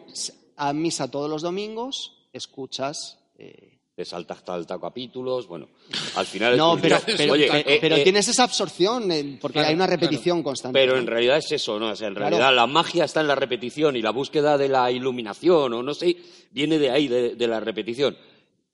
[0.58, 3.18] a misa todos los domingos, escuchas.
[3.38, 5.68] eh, Te saltas salta capítulos, bueno,
[6.16, 6.58] al final...
[6.58, 9.68] No, es- pero, pero, oye, pero- eh, pero eh, tienes esa absorción, eh, porque Claro,
[9.68, 10.78] hay una repetición constante.
[10.78, 11.88] Pero en realidad es eso, ¿no?
[11.92, 12.28] O sea, en Claro.
[12.28, 15.94] realidad la magia está en la repetición y la búsqueda de la iluminación, o no
[15.94, 16.18] sé,
[16.50, 18.14] viene de ahí, de, de la repetición.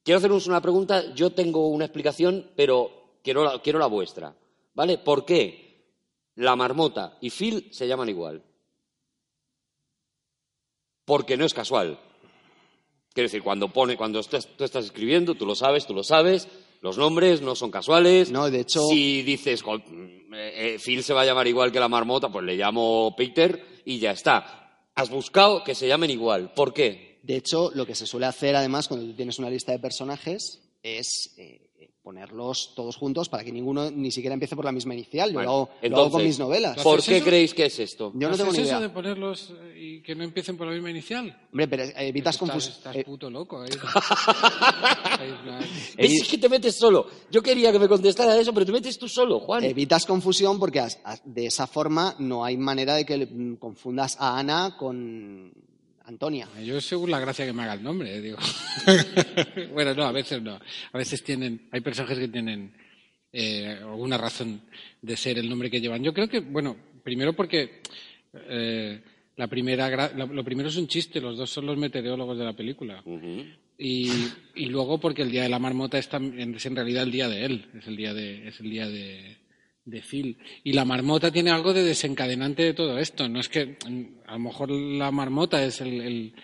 [0.03, 4.35] Quiero haceros una pregunta, yo tengo una explicación, pero quiero la, quiero la vuestra,
[4.75, 4.99] ¿vale?
[4.99, 5.70] ¿Por qué
[6.37, 8.43] la marmota y Phil se llaman igual?
[11.05, 11.99] Porque no es casual.
[13.13, 16.47] Quiero decir, cuando pone, cuando estás- tú estás escribiendo, tú lo sabes, tú lo sabes,
[16.81, 18.31] los nombres no son casuales.
[18.31, 21.73] No, de hecho- Si dices, "Jo, mm, eh, eh, Phil se va a llamar igual
[21.73, 24.87] que la marmota, pues le llamo Peter y ya está.
[24.95, 26.53] Has buscado que se llamen igual.
[26.55, 27.19] ¿Por qué?
[27.23, 30.63] De hecho, lo que se suele hacer además cuando tú tienes una lista de personajes
[30.83, 31.70] es eh,
[32.03, 35.31] ponerlos todos juntos para que ninguno ni siquiera empiece por la misma inicial.
[35.31, 36.83] Yo Bueno, lo, hago- lo hago entonces, con mis novelas.
[36.83, 37.27] ¿Por ¿Haces qué eso?
[37.27, 38.13] creéis que es esto?
[38.15, 38.81] Yo no ¿Haces tengo ni eso idea.
[38.81, 41.39] de ponerlos eh, y que no empiecen por la misma inicial?
[41.53, 42.75] Hombre, pero evitas Estás, confusión.
[42.79, 43.65] estás eh, puto loco.
[43.65, 43.69] ¿eh?
[45.97, 47.07] Es que te metes solo.
[47.31, 49.65] Yo quería que me contestara eso, pero te metes tú solo, Juan.
[49.65, 50.83] Evitas confusión porque
[51.25, 55.53] de esa forma no hay manera de que mm, confundas a Ana con
[56.11, 56.49] Antonia.
[56.63, 58.39] Yo según la gracia que me haga el nombre, eh, digo.
[59.73, 60.59] bueno, no, a veces no.
[60.93, 62.75] A veces tienen, hay personajes que tienen
[63.33, 64.61] eh, alguna razón
[65.01, 66.03] de ser el nombre que llevan.
[66.03, 67.81] Yo creo que, bueno, primero porque
[68.35, 69.01] eh,
[69.37, 73.03] la primera, lo, primero es un chiste, los dos son los meteorólogos de la película.
[73.79, 74.11] Y,
[74.57, 77.71] y luego porque el día de la marmota es en realidad el día de él,
[77.79, 79.40] es el día de, es el día de,
[79.91, 80.39] de Phil.
[80.65, 83.29] Y la marmota tiene algo de desencadenante de todo esto.
[83.29, 86.35] No es que mm, a lo mejor la marmota es el, el,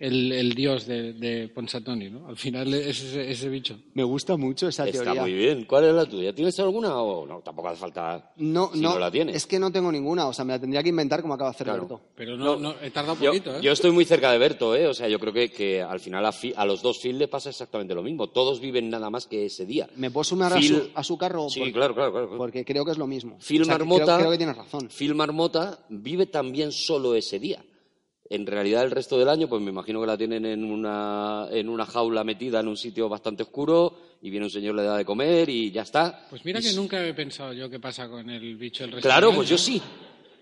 [0.00, 2.26] el- el dios de, de Ponsatoni, ¿no?
[2.28, 3.78] Al final es ese, ese bicho.
[3.94, 5.20] Me gusta mucho esa Está teoría.
[5.22, 5.64] muy bien.
[5.64, 6.34] ¿Cuál es la tuya?
[6.34, 7.40] ¿Tienes alguna o no?
[7.40, 8.32] Tampoco hace falta.
[8.36, 9.36] No, si no, no la tienes.
[9.36, 11.54] es que no tengo ninguna, o sea, me la tendría que inventar como acaba de
[11.54, 11.80] hacer Claro.
[11.82, 12.00] Berto.
[12.14, 13.60] Pero no, No, no, he tardado Yo, poquito, ¿eh?
[13.62, 14.86] yo estoy muy cerca de Berto, ¿eh?
[14.86, 17.28] O sea, yo creo que, que al final a, Fi- a los dos Phil le
[17.28, 18.28] pasa exactamente lo mismo.
[18.28, 19.88] Todos viven nada más que ese día.
[19.96, 21.48] ¿Me puedo sumar a, su, a su carro?
[21.48, 22.26] Sí, claro, claro, claro.
[22.28, 22.38] claro.
[22.38, 23.38] Porque creo que es lo mismo.
[23.40, 24.88] Phil O sea, que Marmota, Creo, creo que tienes razón.
[24.88, 27.64] Phil Marmota vive también solo ese día.
[28.28, 31.68] En realidad, el resto del año, pues me imagino que la tienen en una, en
[31.68, 35.04] una jaula metida en un sitio bastante oscuro y viene un señor, le da de
[35.04, 36.26] comer y ya está.
[36.28, 39.28] Pues mira Y que nunca he pensado yo qué pasa con el bicho del Claro,
[39.30, 39.36] restaurante.
[39.36, 39.80] pues yo sí.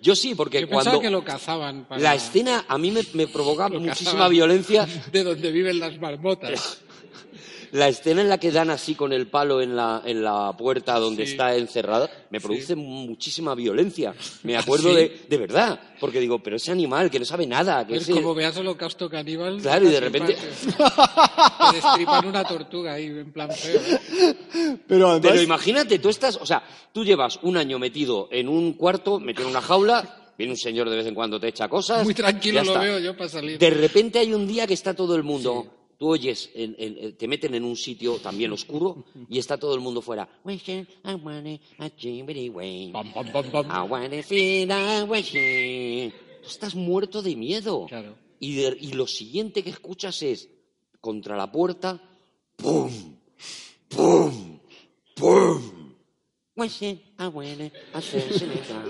[0.00, 2.00] Yo sí, porque Yo cuando que lo cazaban para...
[2.00, 4.86] la escena a mí me, me provoca Lo muchísima violencia.
[5.12, 6.80] De donde viven las marmotas.
[7.74, 10.98] La escena en la que dan así con el palo en la, en la puerta
[10.98, 11.32] donde Sí.
[11.32, 14.14] está encerrada me produce muchísima violencia.
[14.44, 14.94] Me acuerdo ¿Sí?
[14.94, 18.12] de, de verdad, porque digo, pero ese animal que no sabe nada, que Es ese-
[18.12, 19.60] como veas Holocausto Caníbal.
[19.60, 23.80] Claro, y de te repente- Te destripan una tortuga ahí, en plan feo.
[23.80, 24.78] ¿eh?
[24.86, 26.62] Pero además, Pero imagínate, tú estás, o sea,
[26.92, 30.88] tú llevas un año metido en un cuarto, metido en una jaula, viene un señor
[30.90, 32.04] de vez en cuando te echa cosas.
[32.04, 33.58] Muy tranquilo lo veo yo para salir.
[33.58, 35.66] De repente hay un día que está todo el mundo.
[35.98, 39.74] Tú oyes, en- en- en- te meten en un sitio también oscuro y está todo
[39.74, 40.28] el mundo fuera.
[46.42, 47.86] Tú estás muerto de miedo.
[47.88, 48.16] Claro.
[48.40, 50.48] Y, de- y lo siguiente que escuchas es,
[51.00, 52.02] contra la puerta,
[52.56, 52.90] ¡pum!
[53.88, 54.58] ¡pum!
[55.14, 55.62] ¡pum!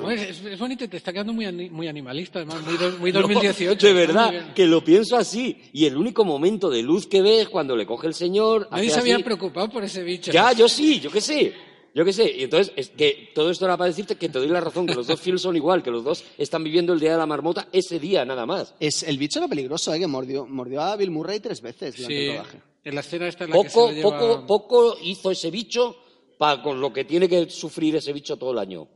[0.02, 3.22] Bueno, es, es bonito, te está quedando muy, muy animalista, además, muy, do- muy No,
[3.22, 3.66] 2018.
[3.66, 5.56] de está muy verdad, que lo pienso así.
[5.72, 8.68] Y el único momento de luz que ves cuando le coge el señor.
[8.70, 9.24] Nadie se había así.
[9.24, 10.30] preocupado por ese bicho.
[10.30, 11.52] Ya, yo sí, yo qué sé.
[11.94, 12.30] Yo qué sé.
[12.36, 14.94] Y entonces, es que todo esto era para decirte que te doy la razón, que
[14.94, 17.68] los dos films son igual, que los dos están viviendo el día de la marmota
[17.72, 18.74] ese día, nada más.
[18.80, 20.00] es, el bicho era peligroso, ¿eh?
[20.00, 22.60] que mordió, mordió a Bill Murray tres veces durante Sí, el rodaje.
[22.84, 24.18] en la escena esta en la que se Poco, lo lleva...
[24.18, 25.96] poco, poco hizo ese bicho
[26.44, 28.86] para con lo que tiene que sufrir ese bicho todo el año.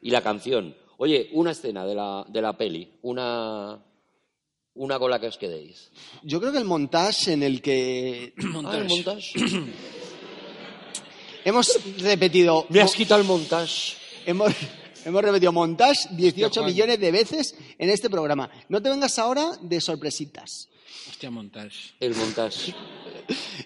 [0.00, 0.76] Y la canción.
[0.98, 3.76] Oye, una escena de la, de la peli, una,
[4.74, 5.90] una con la que os quedéis.
[6.22, 8.32] Yo creo que el montaje en el que
[8.64, 9.32] Ah, el montage.
[11.44, 13.96] hemos repetido Me has quitado el montage.
[14.24, 14.52] hemos,
[15.04, 16.66] hemos repetido montaje 18 Juan.
[16.66, 18.48] millones de veces en este programa.
[18.68, 20.68] No te vengas ahora de sorpresitas.
[21.08, 21.94] Hostia, montage.
[21.98, 22.72] El montage.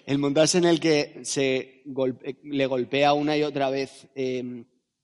[0.05, 4.63] El montaje en el que se golpe- le golpea una y otra vez eh,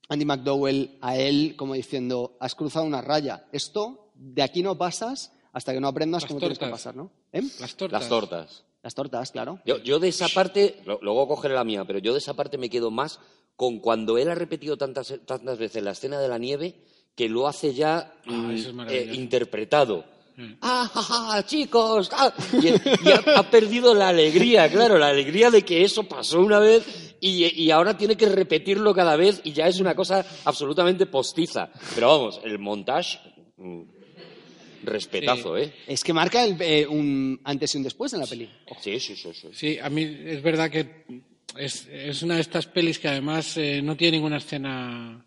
[0.10, 3.46] Andy McDowell a él como diciendo, has cruzado una raya.
[3.52, 7.12] Esto, de aquí no pasas hasta que no aprendas Las cómo tienes que pasar, ¿no?
[7.32, 7.42] ¿Eh?
[7.60, 8.00] Las tortas.
[8.02, 8.64] Las tortas.
[8.84, 9.60] Las tortas, claro.
[9.66, 12.58] Yo, yo de esa parte, lo- luego cogeré la mía, pero yo de esa parte
[12.58, 13.20] me quedo más
[13.56, 16.76] con cuando él ha repetido tantas, tantas veces la escena de la nieve
[17.16, 19.20] que lo hace ya Ah, mm, eso es eh, maravilloso.
[19.20, 20.06] interpretado.
[20.62, 22.10] ¡Ah, ja, ja, chicos!
[22.14, 22.32] ah!
[22.62, 26.60] Y, y ha, ha perdido la alegría, claro, la alegría de que eso pasó una
[26.60, 31.08] vez y, y ahora tiene que repetirlo cada vez y ya es una cosa absolutamente
[31.08, 31.70] postiza.
[31.96, 33.18] Pero vamos, el montage,
[33.58, 33.82] mm,
[34.84, 35.74] respetazo, ¿eh?
[35.88, 38.50] Es que marca el- eh, un antes y un después en la peli.
[38.82, 39.30] Sí, sí, sí.
[39.34, 39.48] sí.
[39.54, 41.06] Sí, a mí es verdad que
[41.58, 45.26] es, es una de estas pelis que además eh, no tiene ninguna escena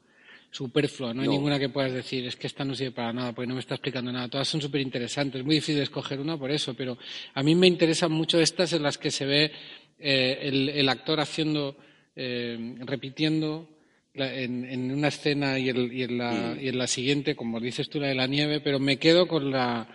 [0.51, 1.35] superflua, no hay No.
[1.35, 3.75] ninguna que puedas decir, es que esta no sirve para nada, porque no me está
[3.77, 4.29] explicando nada.
[4.29, 6.99] Todas son súper interesantes, es muy difícil escoger una por eso, pero
[7.35, 9.53] a mí me interesan mucho estas en las que se ve
[9.99, 11.77] eh, el, el actor haciendo,
[12.17, 13.69] eh, repitiendo
[14.15, 17.61] la- en, en una escena y, el- y en la, y en la siguiente, como
[17.61, 19.87] dices tú, la de la nieve, pero me quedo con la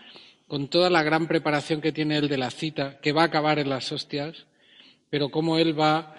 [0.48, 3.58] con toda la gran preparación que tiene él de la cita, que va a acabar
[3.58, 4.46] en las hostias,
[5.10, 6.16] pero cómo él va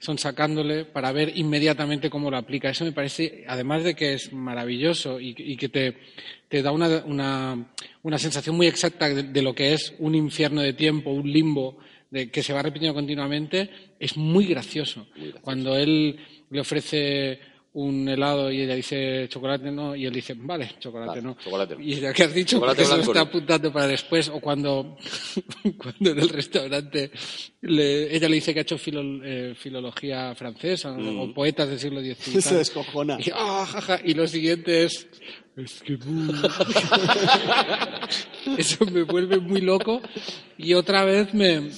[0.00, 2.70] son sacándole para ver inmediatamente cómo lo aplica.
[2.70, 5.96] Eso me parece, además de que es maravilloso y, que te,
[6.48, 7.70] te da una, una,
[8.02, 11.78] una, sensación muy exacta de, lo que es un infierno de tiempo, un limbo
[12.10, 13.70] de, que se va repitiendo continuamente,
[14.00, 15.00] es muy gracioso.
[15.00, 15.40] muy gracioso.
[15.42, 17.38] Cuando él le ofrece
[17.72, 21.36] un helado y ella dice chocolate no y él dice vale chocolate no
[21.78, 24.96] y ya que has dicho que eso está apuntando para después o cuando
[25.78, 27.12] cuando en el restaurante
[27.62, 31.34] ella le dice que ha hecho eh, filología francesa o mm.
[31.34, 33.18] poetas del siglo XIX se descojona.
[33.20, 35.06] Y, ah, y lo siguiente es
[35.56, 35.94] es que
[38.58, 40.00] eso me vuelve muy loco.
[40.56, 41.70] Y otra vez me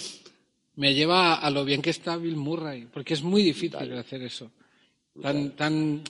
[0.75, 4.51] me lleva a lo bien que está Bill Murray porque es muy difícil hacer eso
[5.21, 6.03] tan, tan,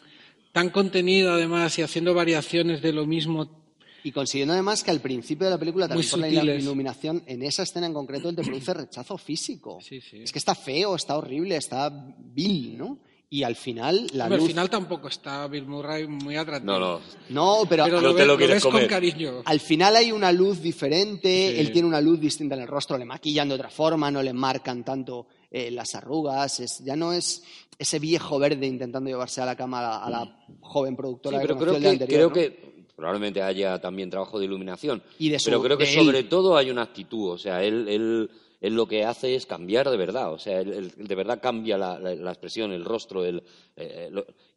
[0.53, 3.63] tan contenido además y haciendo variaciones de lo mismo.
[4.05, 7.63] Y consiguiendo además que al principio de la película, también por la iluminación, en esa
[7.63, 9.79] escena en concreto te produce rechazo físico.
[10.13, 11.89] Es que está feo, está horrible, está
[12.19, 12.99] vil, ¿no?
[13.33, 14.43] y al final la luz...
[14.43, 16.71] Al final tampoco está Bill Murray muy atractivo.
[16.71, 17.01] No, no.
[17.31, 19.41] No, pero, no te lo, ves con cariño.
[19.47, 23.07] Al final hay una luz diferente, él tiene una luz distinta en el rostro, le
[23.07, 27.45] maquillan de otra forma, no le marcan tanto eh, las arrugas, es, ya no es
[27.79, 31.79] ese viejo verde intentando llevarse a la cama a la, joven productora sí, pero creo
[31.79, 35.03] que, anterior, creo que probablemente haya también trabajo de iluminación,
[35.45, 38.31] pero creo que sobre todo hay una actitud, o sea, él, él
[38.63, 42.31] él lo que hace es cambiar de verdad, o sea, él, de verdad cambia la,
[42.31, 43.43] expresión, el rostro, el,
[43.77, 44.09] eh,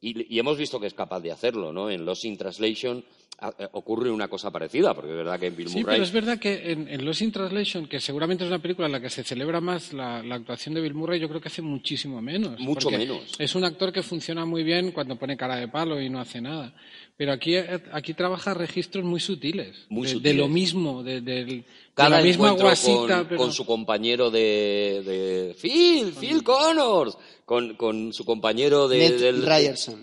[0.06, 1.90] y, hemos visto que es capaz de hacerlo, ¿no?
[1.90, 3.04] En Lost in Translation
[3.42, 5.82] eh, ocurre una cosa parecida, porque es verdad que en Bill Murray...
[5.82, 8.86] Sí, pero es verdad que en, en, Lost in Translation, que seguramente es una película
[8.86, 11.62] en la que se celebra más la, actuación de Bill Murray, yo creo que hace
[11.62, 12.60] muchísimo menos.
[12.60, 13.36] Mucho menos.
[13.40, 16.40] Es un actor que funciona muy bien cuando pone cara de palo y no hace
[16.40, 16.74] nada.
[17.18, 19.88] Pero aquí, aquí trabaja registros muy sutiles.
[19.90, 23.28] de, lo mismo, de, Cada la misma guasita.
[23.28, 29.44] Con, su compañero de, Phil, Phil Connors, con, su compañero del,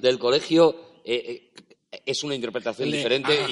[0.00, 0.76] del, colegio.
[1.04, 3.32] Eh, eh, es una interpretación diferente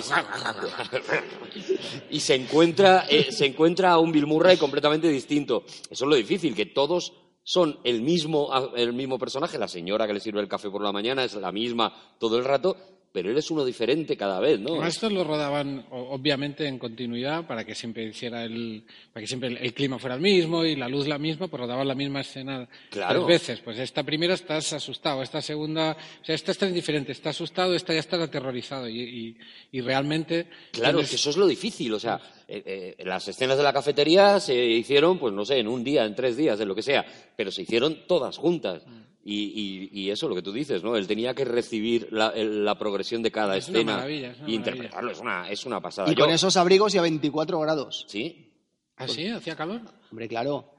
[2.11, 5.65] y, se, encuentra eh, se encuentra a un Bill Murray completamente distinto.
[5.91, 7.13] Eso es lo difícil, que todos
[7.43, 9.59] son el mismo, el mismo personaje.
[9.59, 12.45] La señora que le sirve el café por la mañana es la misma todo el
[12.45, 12.77] rato,
[13.13, 14.85] pero él es uno diferente cada vez, ¿no?
[14.87, 19.75] Estos lo rodaban obviamente en continuidad para que siempre hiciera el, para que siempre el,
[19.75, 23.27] clima fuera el mismo y la luz la misma, pues rodaban la misma escena tres
[23.27, 23.61] veces.
[23.61, 27.93] Pues esta primera estás asustado, esta segunda, o sea, esta está indiferente, está asustado, esta
[27.93, 29.37] ya está aterrorizado y,
[29.73, 30.47] realmente.
[30.71, 34.39] Claro, que eso es lo difícil, o sea, eh, eh, las escenas de la cafetería
[34.39, 37.05] se hicieron, pues no sé, en un día, en tres días, en lo que sea,
[37.35, 38.87] pero se hicieron todas juntas.
[38.87, 39.10] Mm.
[39.23, 40.97] Y, eso, lo que tú dices, ¿no?
[40.97, 45.13] Él tenía que recibir la, progresión de cada escena y interpretarlo.
[45.13, 46.11] Es una, es una pasada.
[46.11, 48.07] Y con esos abrigos y a 24 grados.
[48.09, 48.53] ¿Sí?
[48.97, 49.29] ¿Ah, sí?
[49.29, 49.83] ¿Hacía calor?
[50.11, 50.73] Hombre, claro.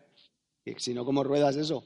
[0.77, 1.83] Si no, ¿cómo ruedas eso?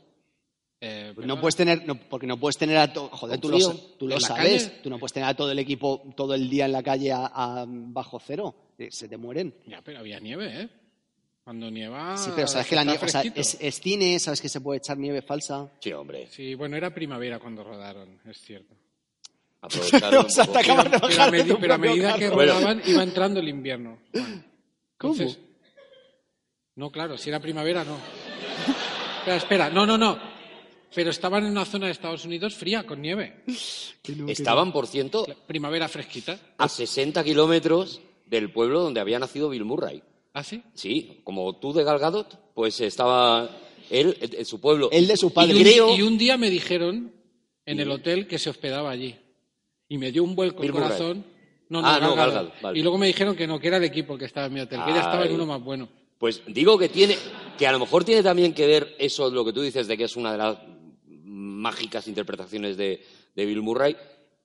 [0.81, 4.19] Eh, no puedes tener, porque no puedes tener a todo, joder, tú lo, tú lo
[4.19, 7.11] sabes, tú no puedes tener a todo el equipo todo el día en la calle
[7.13, 9.55] a bajo cero, eh, se te mueren.
[9.65, 10.69] Ya, pero había nieve, ¿eh?
[11.45, 12.17] Cuando nieva.
[12.17, 13.05] Sí, pero sabes que la nieve.
[13.05, 15.69] O sea, es, cine, sabes que se puede echar nieve falsa.
[15.79, 16.27] Sí, hombre.
[16.31, 18.73] Sí, bueno, era primavera cuando rodaron, es cierto.
[19.61, 20.25] Aprovecharon.
[20.25, 23.47] o sea, te acabas de pero, a, pero a medida que rodaban iba entrando el
[23.47, 23.99] invierno.
[24.97, 25.23] ¿Cómo?
[26.77, 27.99] No, claro, si era primavera, no.
[29.19, 30.17] espera, espera, no, no, no.
[30.95, 33.43] Pero estaban en una zona de Estados Unidos fría, con nieve.
[34.27, 35.27] Estaban, por ciento.
[35.45, 36.39] Primavera fresquita.
[36.57, 40.01] A 60 kilómetros del pueblo donde había nacido Bill Murray.
[40.35, 40.61] ¿Ah, sí?
[40.73, 43.49] Sí, como tú de Galgadot, pues estaba
[43.89, 44.89] él en su pueblo.
[44.91, 45.53] Él de su padre.
[45.57, 47.13] Y un, y un día me dijeron
[47.65, 49.15] en el hotel que se hospedaba allí.
[49.87, 51.23] Y me dio un vuelco el corazón.
[51.69, 52.53] No, no, ah, no, Galgadot.
[52.75, 54.81] Y luego me dijeron que no, que era el equipo que estaba en mi hotel,
[54.83, 55.87] que ella estaba en uno más bueno.
[56.17, 57.17] Pues digo que tiene,
[57.57, 60.03] que a lo mejor tiene también que ver eso, lo que tú dices, de que
[60.03, 60.57] es una de las
[61.05, 63.95] mágicas interpretaciones de, de Bill Murray,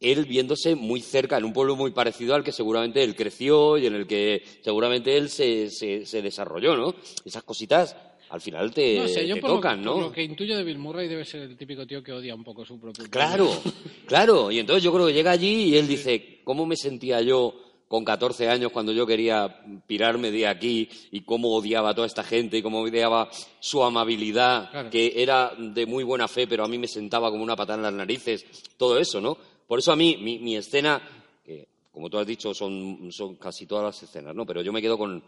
[0.01, 3.87] él viéndose muy cerca, en un pueblo muy parecido al que seguramente él creció y
[3.87, 6.95] en el que seguramente él se, se, desarrolló, ¿no?
[7.25, 7.95] Esas cositas
[8.31, 10.01] al final te, no tocan, ¿no?
[10.01, 12.65] lo que intuyo de Bill Murray debe ser el típico tío que odia un poco
[12.65, 13.51] su propio Claro,
[14.07, 14.53] claro.
[14.53, 17.55] Y entonces yo creo que llega allí y él dice, ¿cómo me sentía yo
[17.91, 22.23] con 14 años cuando yo quería pirarme de aquí y cómo odiaba a toda esta
[22.23, 23.29] gente y cómo odiaba
[23.59, 27.57] su amabilidad, que era de muy buena fe, pero a mí me sentaba como una
[27.57, 28.47] patada en las narices,
[28.77, 29.37] todo eso, ¿no?
[29.71, 31.01] Por eso a mí, mi, escena,
[31.45, 33.09] que como tú has dicho, son,
[33.41, 34.45] casi todas las escenas, ¿no?
[34.45, 35.23] Pero yo me quedo con,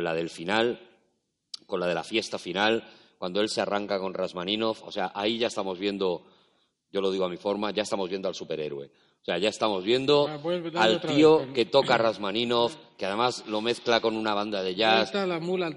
[0.00, 0.78] la del final,
[1.66, 4.84] con la de la fiesta final, cuando él se arranca con Rasmaninov.
[4.84, 6.24] O sea, ahí ya estamos viendo,
[6.92, 8.86] yo lo digo a mi forma, ya estamos viendo al superhéroe.
[8.86, 10.38] O sea, ya estamos viendo ah,
[10.76, 15.10] al tío que toca Rasmaninov, que además lo mezcla con una banda de jazz,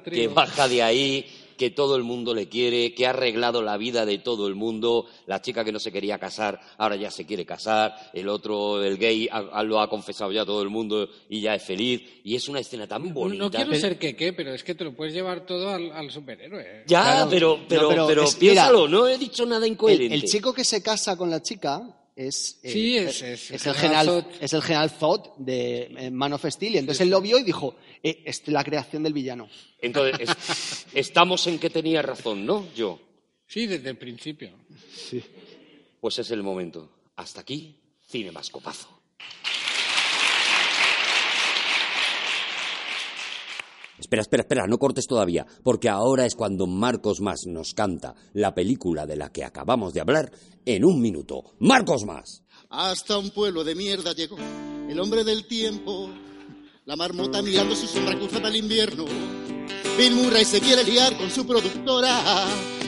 [0.04, 1.26] que baja de ahí
[1.58, 5.08] que todo el mundo le quiere, que ha arreglado la vida de todo el mundo.
[5.26, 7.96] La chica que no se quería casar, ahora ya se quiere casar.
[8.14, 9.30] El otro, el gay,
[9.64, 12.02] lo ha confesado ya todo el mundo y ya es feliz.
[12.24, 13.44] Y es una escena tan bonita.
[13.44, 16.84] No, quiero ser que qué, pero es que te lo puedes llevar todo al, superhéroe.
[16.88, 20.16] Ya, pero, pero, pero, piénsalo, no he dicho nada incoherente.
[20.16, 21.82] el chico que se casa con la chica
[22.16, 26.76] es, eh, es, el general, es el general Zod de eh, Man of Steel.
[26.76, 29.50] Y entonces él lo vio y dijo, eh, es la creación del villano.
[29.82, 32.68] Entonces, estamos en que tenía razón, ¿no?
[32.74, 33.00] Yo.
[33.48, 34.52] Sí, desde el principio.
[34.96, 35.22] Sí.
[36.00, 36.90] Pues es el momento.
[37.16, 38.32] Hasta aquí, Cine
[43.98, 48.54] Espera, espera, espera, no cortes todavía, porque ahora es cuando Marcos Más nos canta la
[48.54, 50.32] película de la que acabamos de hablar
[50.66, 51.44] en un minuto.
[51.60, 52.44] ¡Marcos Más!
[52.70, 54.38] Hasta un pueblo de mierda llegó
[54.90, 56.10] el hombre del tiempo,
[56.86, 59.06] la marmota mirando su sombra cruzada al invierno.
[59.98, 62.46] Bill Murray se quiere liar con su productora,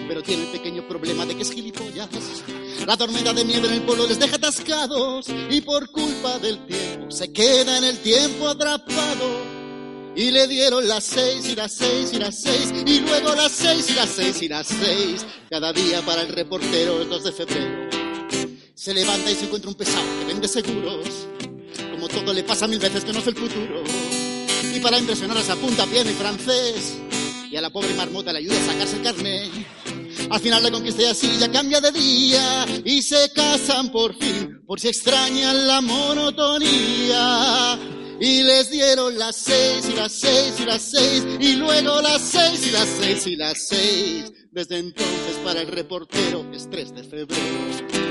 [0.10, 2.10] pero tiene el pequeño problema de que es gilipollas.
[2.86, 7.10] La tormenta de nieve en el pueblo les deja atascados y por culpa del tiempo
[7.10, 9.57] se queda en el tiempo atrapado.
[10.18, 13.88] Y le dieron las seis y las seis y las seis y luego las seis
[13.92, 15.24] y las seis y las seis.
[15.48, 17.88] Cada día para el reportero el 2 de febrero.
[18.74, 21.08] Se levanta y se encuentra un pesado que vende seguros.
[21.92, 23.84] Como todo le pasa mil veces que no es el futuro.
[24.74, 26.98] Y para impresionar se apunta bien y francés.
[27.52, 29.52] Y a la pobre marmota le ayuda a sacarse el carnet.
[30.32, 34.64] Al final la conquista y así ya cambia de día y se casan por fin,
[34.66, 37.78] por si extrañan la monotonía.
[38.20, 42.68] Y les dieron las seis y las seis y las seis y luego las seis
[42.68, 44.32] y las seis y las seis.
[44.52, 48.08] Desde entonces para el reportero es 3 de febrero.